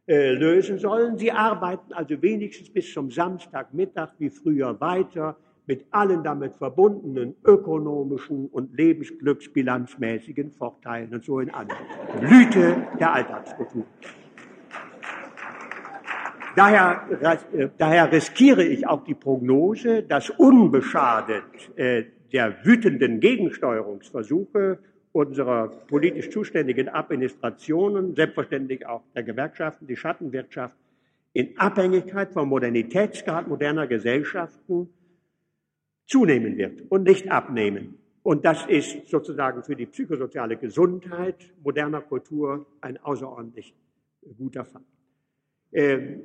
[0.08, 1.18] äh, lösen sollen.
[1.18, 8.48] Sie arbeiten also wenigstens bis zum Samstagmittag wie früher weiter mit allen damit verbundenen ökonomischen
[8.48, 11.76] und lebensglücksbilanzmäßigen Vorteilen und so in einer
[12.20, 13.86] Blüte der Alltagskultur.
[16.56, 21.44] Daher, äh, daher riskiere ich auch die Prognose, dass unbeschadet
[21.76, 24.80] äh, der wütenden Gegensteuerungsversuche
[25.12, 30.76] unserer politisch zuständigen Administrationen, selbstverständlich auch der Gewerkschaften, die Schattenwirtschaft,
[31.34, 34.90] in Abhängigkeit vom Modernitätsgrad moderner Gesellschaften
[36.06, 37.98] zunehmen wird und nicht abnehmen.
[38.24, 43.76] Und das ist sozusagen für die psychosoziale Gesundheit moderner Kultur ein außerordentlich
[44.38, 44.82] guter Fall.
[45.76, 46.22] Ähm,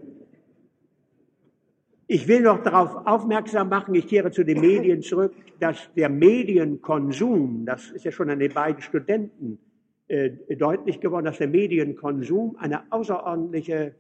[2.07, 7.67] ich will noch darauf aufmerksam machen, ich kehre zu den Medien zurück, dass der Medienkonsum,
[7.67, 9.59] das ist ja schon an den beiden Studenten
[10.07, 13.97] äh, deutlich geworden, dass der Medienkonsum eine außerordentliche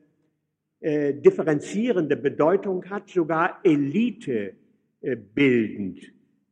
[0.81, 4.55] äh, differenzierende Bedeutung hat, sogar elitebildend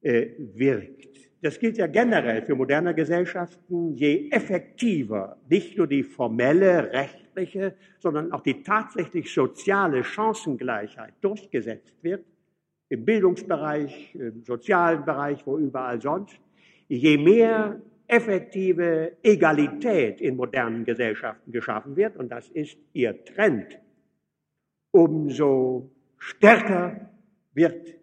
[0.02, 1.07] äh, wirkt.
[1.40, 3.94] Das gilt ja generell für moderne Gesellschaften.
[3.94, 12.24] Je effektiver nicht nur die formelle, rechtliche, sondern auch die tatsächlich soziale Chancengleichheit durchgesetzt wird,
[12.88, 16.40] im Bildungsbereich, im sozialen Bereich, wo überall sonst,
[16.88, 23.78] je mehr effektive Egalität in modernen Gesellschaften geschaffen wird, und das ist ihr Trend,
[24.90, 27.10] umso stärker
[27.52, 27.97] wird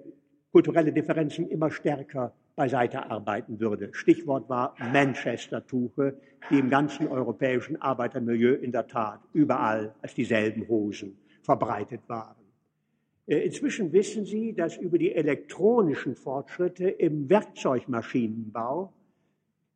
[0.52, 3.88] kulturelle Differenzen immer stärker beiseite arbeiten würde.
[3.92, 6.14] Stichwort war Manchester-Tuche,
[6.48, 12.36] die im ganzen europäischen Arbeitermilieu in der Tat überall als dieselben Hosen verbreitet waren.
[13.26, 18.92] Äh, inzwischen wissen Sie, dass über die elektronischen Fortschritte im Werkzeugmaschinenbau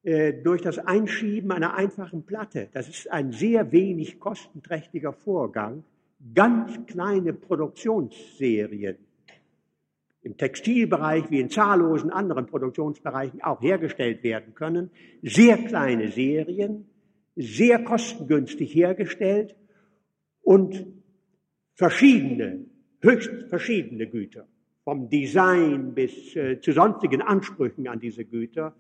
[0.05, 5.82] äh, durch das Einschieben einer einfachen Platte, das ist ein sehr wenig kostenträchtiger Vorgang,
[6.37, 9.06] ganz kleine Produktionsserien
[10.27, 14.91] im Textilbereich wie in zahllosen anderen Produktionsbereichen auch hergestellt werden können.
[15.22, 16.87] Sehr kleine Serien,
[17.37, 19.55] sehr kostengünstig hergestellt
[20.43, 20.85] und
[21.74, 22.66] verschiedene,
[23.01, 24.49] höchst verschiedene Güter,
[24.83, 28.74] vom Design bis äh, zu sonstigen Ansprüchen an diese Güter,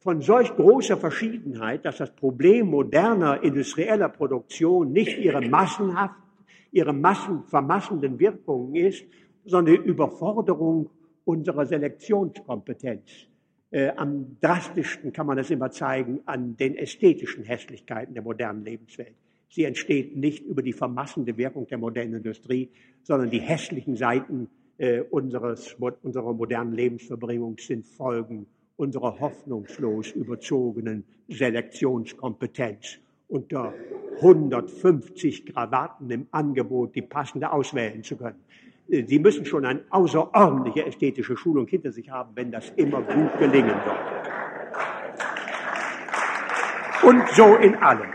[0.00, 6.16] von solch großer Verschiedenheit, dass das Problem moderner industrieller Produktion nicht ihre massenhaft,
[6.72, 9.04] ihre massen, vermassenden Wirkungen ist,
[9.44, 10.90] sondern die Überforderung
[11.24, 13.28] unserer Selektionskompetenz.
[13.70, 19.14] Äh, am drastischsten kann man das immer zeigen an den ästhetischen Hässlichkeiten der modernen Lebenswelt.
[19.48, 22.70] Sie entsteht nicht über die vermassende Wirkung der modernen Industrie,
[23.02, 32.98] sondern die hässlichen Seiten äh, unseres, unserer modernen Lebensverbringung sind Folgen unserer hoffnungslos überzogenen Selektionskompetenz.
[33.28, 33.72] Unter
[34.20, 38.40] 150 Krawatten im Angebot, die passende auswählen zu können.
[38.92, 43.74] Sie müssen schon eine außerordentliche ästhetische Schulung hinter sich haben, wenn das immer gut gelingen
[43.86, 43.96] soll.
[47.10, 48.12] Und so in allem.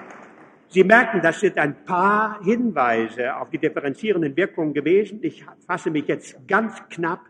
[0.68, 5.18] Sie merken, das sind ein paar Hinweise auf die differenzierenden Wirkungen gewesen.
[5.24, 7.22] Ich fasse mich jetzt ganz knapp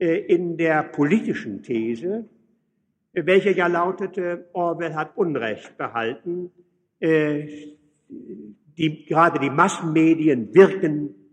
[0.00, 2.28] äh, in der politischen These,
[3.12, 6.50] welche ja lautete, Orwell hat Unrecht behalten.
[6.98, 7.46] Äh,
[8.08, 11.23] die, gerade die Massenmedien wirken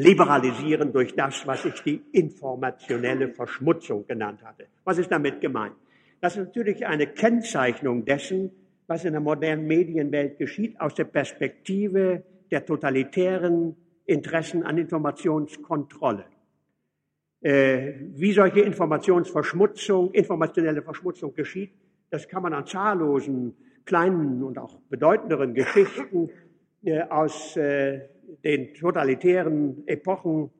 [0.00, 4.66] liberalisieren durch das, was ich die informationelle Verschmutzung genannt hatte.
[4.84, 5.74] Was ist damit gemeint?
[6.20, 8.50] Das ist natürlich eine Kennzeichnung dessen,
[8.86, 13.76] was in der modernen Medienwelt geschieht, aus der Perspektive der totalitären
[14.06, 16.24] Interessen an Informationskontrolle.
[17.42, 21.72] Äh, wie solche Informationsverschmutzung, informationelle Verschmutzung geschieht,
[22.10, 26.30] das kann man an zahllosen kleinen und auch bedeutenderen Geschichten
[26.82, 28.08] äh, aus äh,
[28.44, 30.50] den totalitären Epochen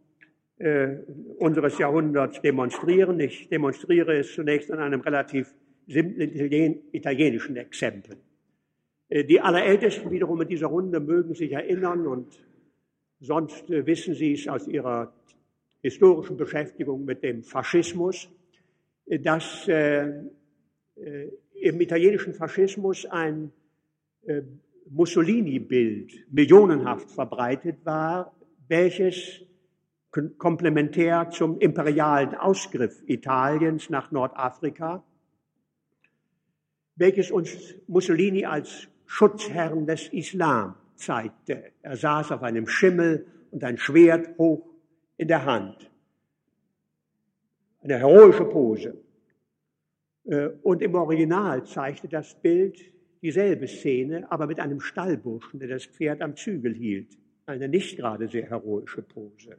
[0.59, 0.97] äh,
[1.39, 3.19] unseres Jahrhunderts demonstrieren.
[3.21, 5.55] Ich demonstriere es zunächst an einem relativ
[5.87, 8.17] simplen Italien, italienischen Exempel.
[9.11, 12.29] Äh, die Allerältesten wiederum in dieser Runde mögen sich erinnern und
[13.19, 15.13] sonst äh, wissen Sie es aus Ihrer
[15.83, 18.31] historischen Beschäftigung mit dem Faschismus,
[19.07, 19.67] äh, dass
[21.55, 23.53] im italienischen Faschismus ein
[24.91, 28.35] Mussolini-Bild millionenhaft verbreitet war,
[28.69, 29.41] welches
[30.39, 35.05] komplementär zum imperialen Ausgriff Italiens nach Nordafrika,
[36.97, 41.73] welches uns Mussolini als Schutzherrn des Islam zeigte.
[41.83, 44.67] Er saß auf einem Schimmel und ein Schwert hoch
[45.17, 45.91] in der Hand.
[47.83, 49.01] Eine heroische Pose.
[50.25, 52.79] Äh, und im Original zeigte das Bild
[53.23, 57.19] dieselbe Szene, aber mit einem Stallburschen, der das Pferd am Zügel hielt.
[57.47, 59.57] Eine nicht gerade sehr heroische Pose.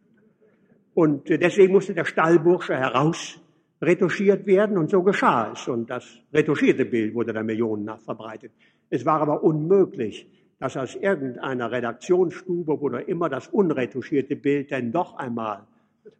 [0.93, 3.39] Und äh, deswegen musste der Stallbursche heraus
[3.81, 5.67] retuschiert werden und so geschah es.
[5.67, 8.51] Und das retuschierte Bild wurde dann millionennach verbreitet.
[8.89, 10.27] Es war aber unmöglich,
[10.59, 15.63] dass aus irgendeiner Redaktionsstube, noch immer das unretuschierte Bild denn doch einmal,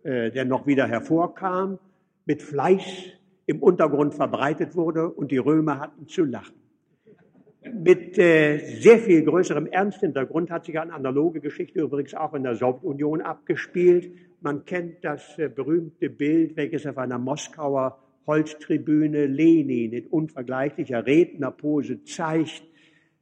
[0.03, 1.77] äh, denn noch wieder hervorkam,
[2.25, 2.83] mit Fleiß
[3.45, 6.60] im Untergrund verbreitet wurde und die Römer hatten zu lachen.
[7.63, 12.55] Mit äh, sehr viel größerem Ernsthintergrund hat sich eine analoge Geschichte übrigens auch in der
[12.55, 14.11] Sowjetunion abgespielt.
[14.41, 22.03] Man kennt das äh, berühmte Bild, welches auf einer Moskauer Holztribüne Lenin in unvergleichlicher Rednerpose
[22.03, 22.63] zeigt.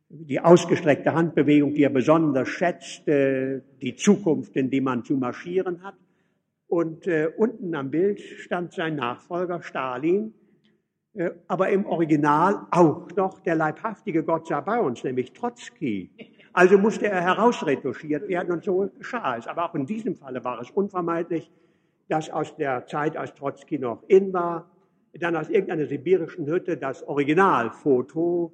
[0.08, 5.84] Die ausgestreckte Handbewegung, die er besonders schätzt, äh, die Zukunft, in die man zu marschieren
[5.84, 5.96] hat.
[6.68, 10.34] Und äh, unten am Bild stand sein Nachfolger Stalin,
[11.48, 16.12] aber im Original auch noch der leibhaftige Gott sei bei uns, nämlich Trotzki.
[16.54, 19.48] Also musste er herausretuschiert werden und so geschah es.
[19.48, 21.52] Aber auch in diesem Falle war es unvermeidlich,
[22.08, 24.70] dass aus der Zeit, als Trotzki noch in war,
[25.14, 28.54] dann aus irgendeiner sibirischen Hütte das Originalfoto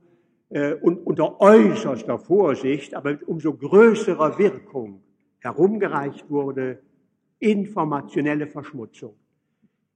[0.50, 5.02] äh, und unter äußerster Vorsicht, aber mit umso größerer Wirkung
[5.40, 6.80] herumgereicht wurde,
[7.40, 9.16] informationelle Verschmutzung.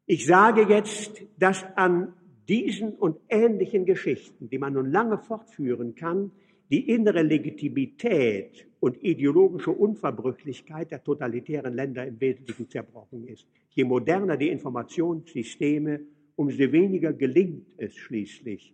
[0.05, 2.13] Ich sage jetzt, dass an
[2.49, 6.31] diesen und ähnlichen Geschichten, die man nun lange fortführen kann,
[6.71, 13.47] die innere Legitimität und ideologische Unverbrüchlichkeit der totalitären Länder im Wesentlichen zerbrochen ist.
[13.69, 16.01] Je moderner die Informationssysteme,
[16.35, 18.73] umso weniger gelingt es schließlich,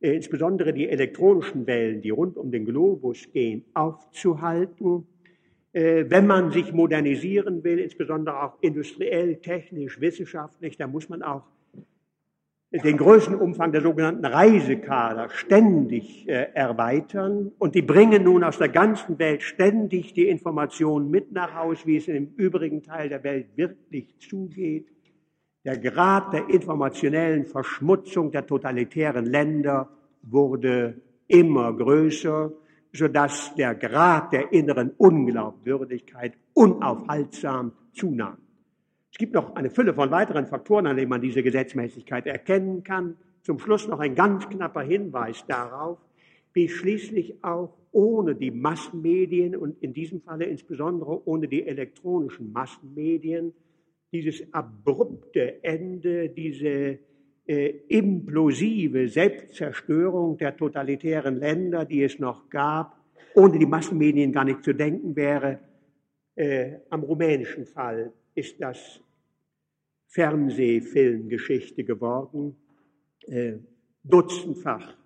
[0.00, 5.06] äh, insbesondere die elektronischen Wellen, die rund um den Globus gehen, aufzuhalten,
[5.72, 11.44] äh, wenn man sich modernisieren will, insbesondere auch industriell, technisch, wissenschaftlich, da muss man auch
[12.72, 17.50] den Größenumfang der sogenannten Reisekader ständig äh, erweitern.
[17.58, 21.96] Und die bringen nun aus der ganzen Welt ständig die Informationen mit nach Hause, wie
[21.96, 24.86] es in dem übrigen Teil der Welt wirklich zugeht.
[25.64, 29.88] Der Grad der informationellen Verschmutzung der totalitären Länder
[30.22, 30.94] wurde
[31.26, 32.52] immer größer,
[32.92, 38.38] sodass der Grad der inneren Unglaubwürdigkeit unaufhaltsam zunahm.
[39.20, 43.18] Es gibt noch eine Fülle von weiteren Faktoren, an denen man diese Gesetzmäßigkeit erkennen kann.
[43.42, 45.98] Zum Schluss noch ein ganz knapper Hinweis darauf,
[46.54, 53.52] wie schließlich auch ohne die Massenmedien und in diesem Falle insbesondere ohne die elektronischen Massenmedien
[54.10, 56.98] dieses abrupte Ende, diese
[57.46, 62.96] äh, implosive Selbstzerstörung der totalitären Länder, die es noch gab,
[63.34, 65.58] ohne die Massenmedien gar nicht zu denken wäre.
[66.36, 69.02] Äh, am rumänischen Fall ist das
[70.10, 72.56] Fernsehfilmgeschichte geworden,
[73.26, 73.54] äh,
[74.02, 74.96] dutzendfach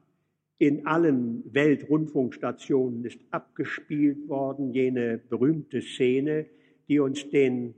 [0.58, 6.46] in allen Weltrundfunkstationen ist abgespielt worden, jene berühmte Szene,
[6.88, 7.74] die uns den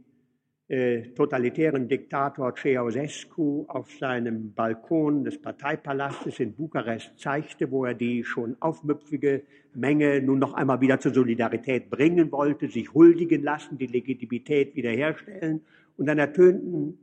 [0.69, 8.23] äh, totalitären Diktator Ceausescu auf seinem Balkon des Parteipalastes in Bukarest zeigte, wo er die
[8.23, 9.43] schon aufmüpfige
[9.75, 15.63] Menge nun noch einmal wieder zur Solidarität bringen wollte, sich huldigen lassen, die Legitimität wiederherstellen.
[15.97, 16.99] Und dann ertönten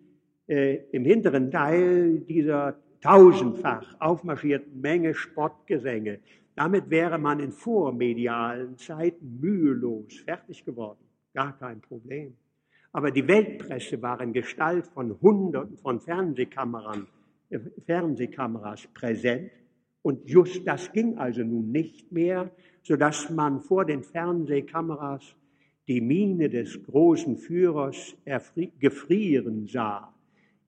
[0.47, 6.19] äh, im hinteren Teil dieser tausendfach aufmarschierten Menge Spottgesänge.
[6.55, 10.99] Damit wäre man in vormedialen Zeiten mühelos fertig geworden.
[11.33, 12.35] Gar kein Problem.
[12.91, 17.07] Aber die Weltpresse war in Gestalt von Hunderten von Fernsehkameran,
[17.49, 19.51] äh, Fernsehkameras präsent.
[20.03, 22.51] Und just das ging also nun nicht mehr,
[22.83, 25.35] sodass man vor den Fernsehkameras
[25.87, 28.15] die Miene des großen Führers
[28.79, 30.12] gefrieren sah.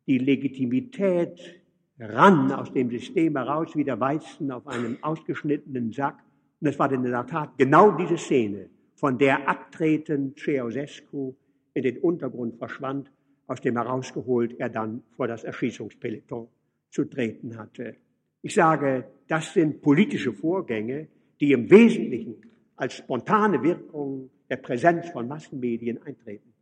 [0.07, 1.61] Die Legitimität
[1.99, 6.19] rann aus dem System heraus wie der Weizen auf einem ausgeschnittenen Sack.
[6.61, 11.35] Und es war in der Tat genau diese Szene, von der abtretend Ceausescu
[11.73, 13.11] in den Untergrund verschwand,
[13.47, 16.47] aus dem herausgeholt er dann vor das Erschießungspeloton
[16.89, 17.95] zu treten hatte.
[18.41, 21.07] Ich sage, das sind politische Vorgänge,
[21.39, 22.35] die im Wesentlichen
[22.75, 26.54] als spontane Wirkung der Präsenz von Massenmedien eintreten.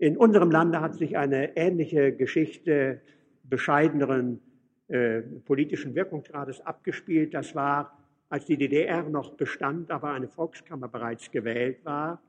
[0.00, 3.00] In unserem Lande hat sich eine ähnliche Geschichte
[3.44, 4.40] bescheideneren
[4.88, 7.34] äh, politischen Wirkungsgrades abgespielt.
[7.34, 7.96] Das war,
[8.28, 12.20] als die DDR noch bestand, aber eine Volkskammer bereits gewählt war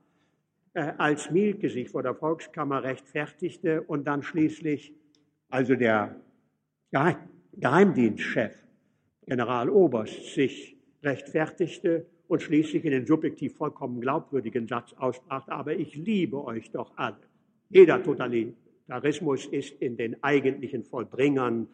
[0.74, 4.94] äh, als Mielke sich vor der Volkskammer rechtfertigte und dann schließlich,
[5.50, 6.16] also der
[7.54, 8.56] Geheimdienstchef,
[9.26, 16.44] Generaloberst, sich rechtfertigte und schließlich in den subjektiv vollkommen glaubwürdigen Satz aussprach, aber ich liebe
[16.44, 17.31] euch doch alle.
[17.72, 21.68] Jeder Totalitarismus ist in den eigentlichen Vollbringern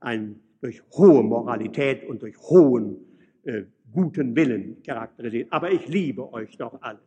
[0.00, 2.96] ein durch hohe Moralität und durch hohen
[3.44, 5.52] äh, guten Willen charakterisiert.
[5.52, 7.00] Aber ich liebe euch doch alle.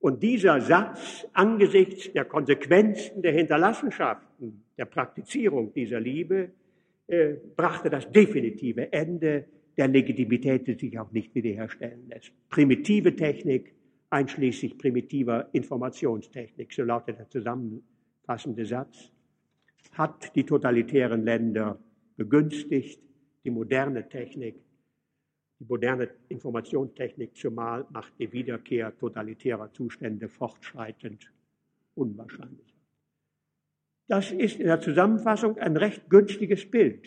[0.00, 6.50] Und dieser Satz angesichts der Konsequenzen der Hinterlassenschaften, der Praktizierung dieser Liebe,
[7.06, 9.46] äh, brachte das definitive Ende
[9.76, 12.32] der Legitimität, die sich auch nicht wiederherstellen lässt.
[12.50, 13.74] Primitive Technik,
[14.10, 17.28] einschließlich primitiver Informationstechnik, so lautet der
[18.24, 19.10] zusammenfassende Satz,
[19.92, 21.78] hat die totalitären Länder
[22.16, 23.00] begünstigt,
[23.44, 24.56] die moderne Technik
[25.60, 31.30] die moderne Informationstechnik zumal macht die Wiederkehr totalitärer Zustände fortschreitend
[31.94, 32.74] unwahrscheinlich.
[34.08, 37.06] Das ist in der Zusammenfassung ein recht günstiges Bild.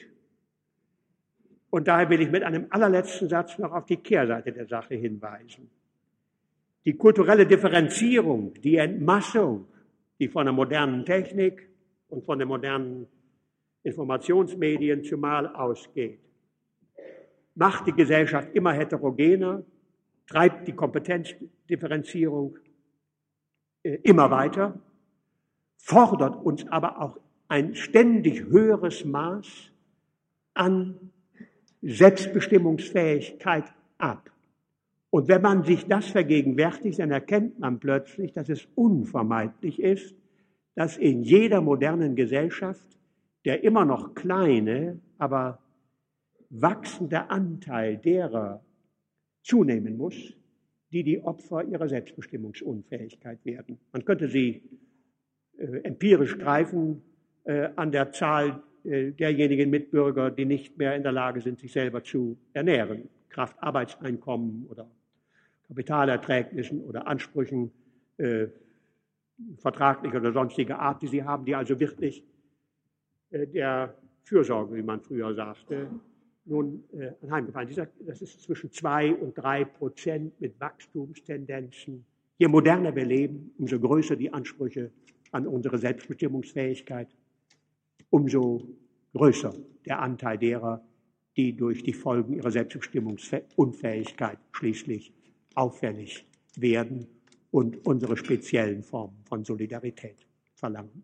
[1.69, 5.69] Und daher will ich mit einem allerletzten Satz noch auf die Kehrseite der Sache hinweisen.
[6.85, 9.67] Die kulturelle Differenzierung, die Entmassung,
[10.19, 11.69] die von der modernen Technik
[12.09, 13.07] und von den modernen
[13.83, 16.19] Informationsmedien zumal ausgeht,
[17.55, 19.63] macht die Gesellschaft immer heterogener,
[20.27, 22.57] treibt die Kompetenzdifferenzierung
[23.83, 24.79] äh, immer weiter,
[25.77, 29.71] fordert uns aber auch ein ständig höheres Maß
[30.53, 31.11] an
[31.81, 33.65] Selbstbestimmungsfähigkeit
[33.97, 34.29] ab.
[35.17, 40.15] Und wenn man sich das vergegenwärtigt, dann erkennt man plötzlich, dass es unvermeidlich ist,
[40.75, 42.85] dass in jeder modernen Gesellschaft
[43.43, 45.57] der immer noch kleine, aber
[46.51, 48.63] wachsende Anteil derer
[49.41, 50.37] zunehmen muss,
[50.91, 53.79] die die Opfer ihrer Selbstbestimmungsunfähigkeit werden.
[53.93, 54.61] Man könnte sie
[55.57, 57.01] äh, empirisch greifen
[57.45, 61.71] äh, an der Zahl äh, derjenigen Mitbürger, die nicht mehr in der Lage sind, sich
[61.71, 64.87] selber zu ernähren, Kraft Arbeitseinkommen oder
[65.67, 67.71] Kapitalerträgnissen oder Ansprüchen
[68.17, 68.47] äh,
[69.57, 72.23] vertraglicher oder sonstiger Art, die sie haben, die also wirklich
[73.29, 75.89] äh, der Fürsorge, wie man früher sagte,
[76.45, 77.67] nun äh, anheimgefallen.
[77.67, 82.05] Dieser, das ist zwischen zwei und drei Prozent mit Wachstumstendenzen.
[82.37, 84.91] Je moderner wir leben, umso größer die Ansprüche
[85.31, 87.09] an unsere Selbstbestimmungsfähigkeit,
[88.09, 88.67] umso
[89.13, 89.53] größer
[89.85, 90.83] der Anteil derer,
[91.35, 95.13] die durch die Folgen ihrer Selbstbestimmungsunfähigkeit schließlich
[95.57, 97.07] auffällig werden
[97.51, 101.03] und unsere speziellen Formen von Solidarität verlangen.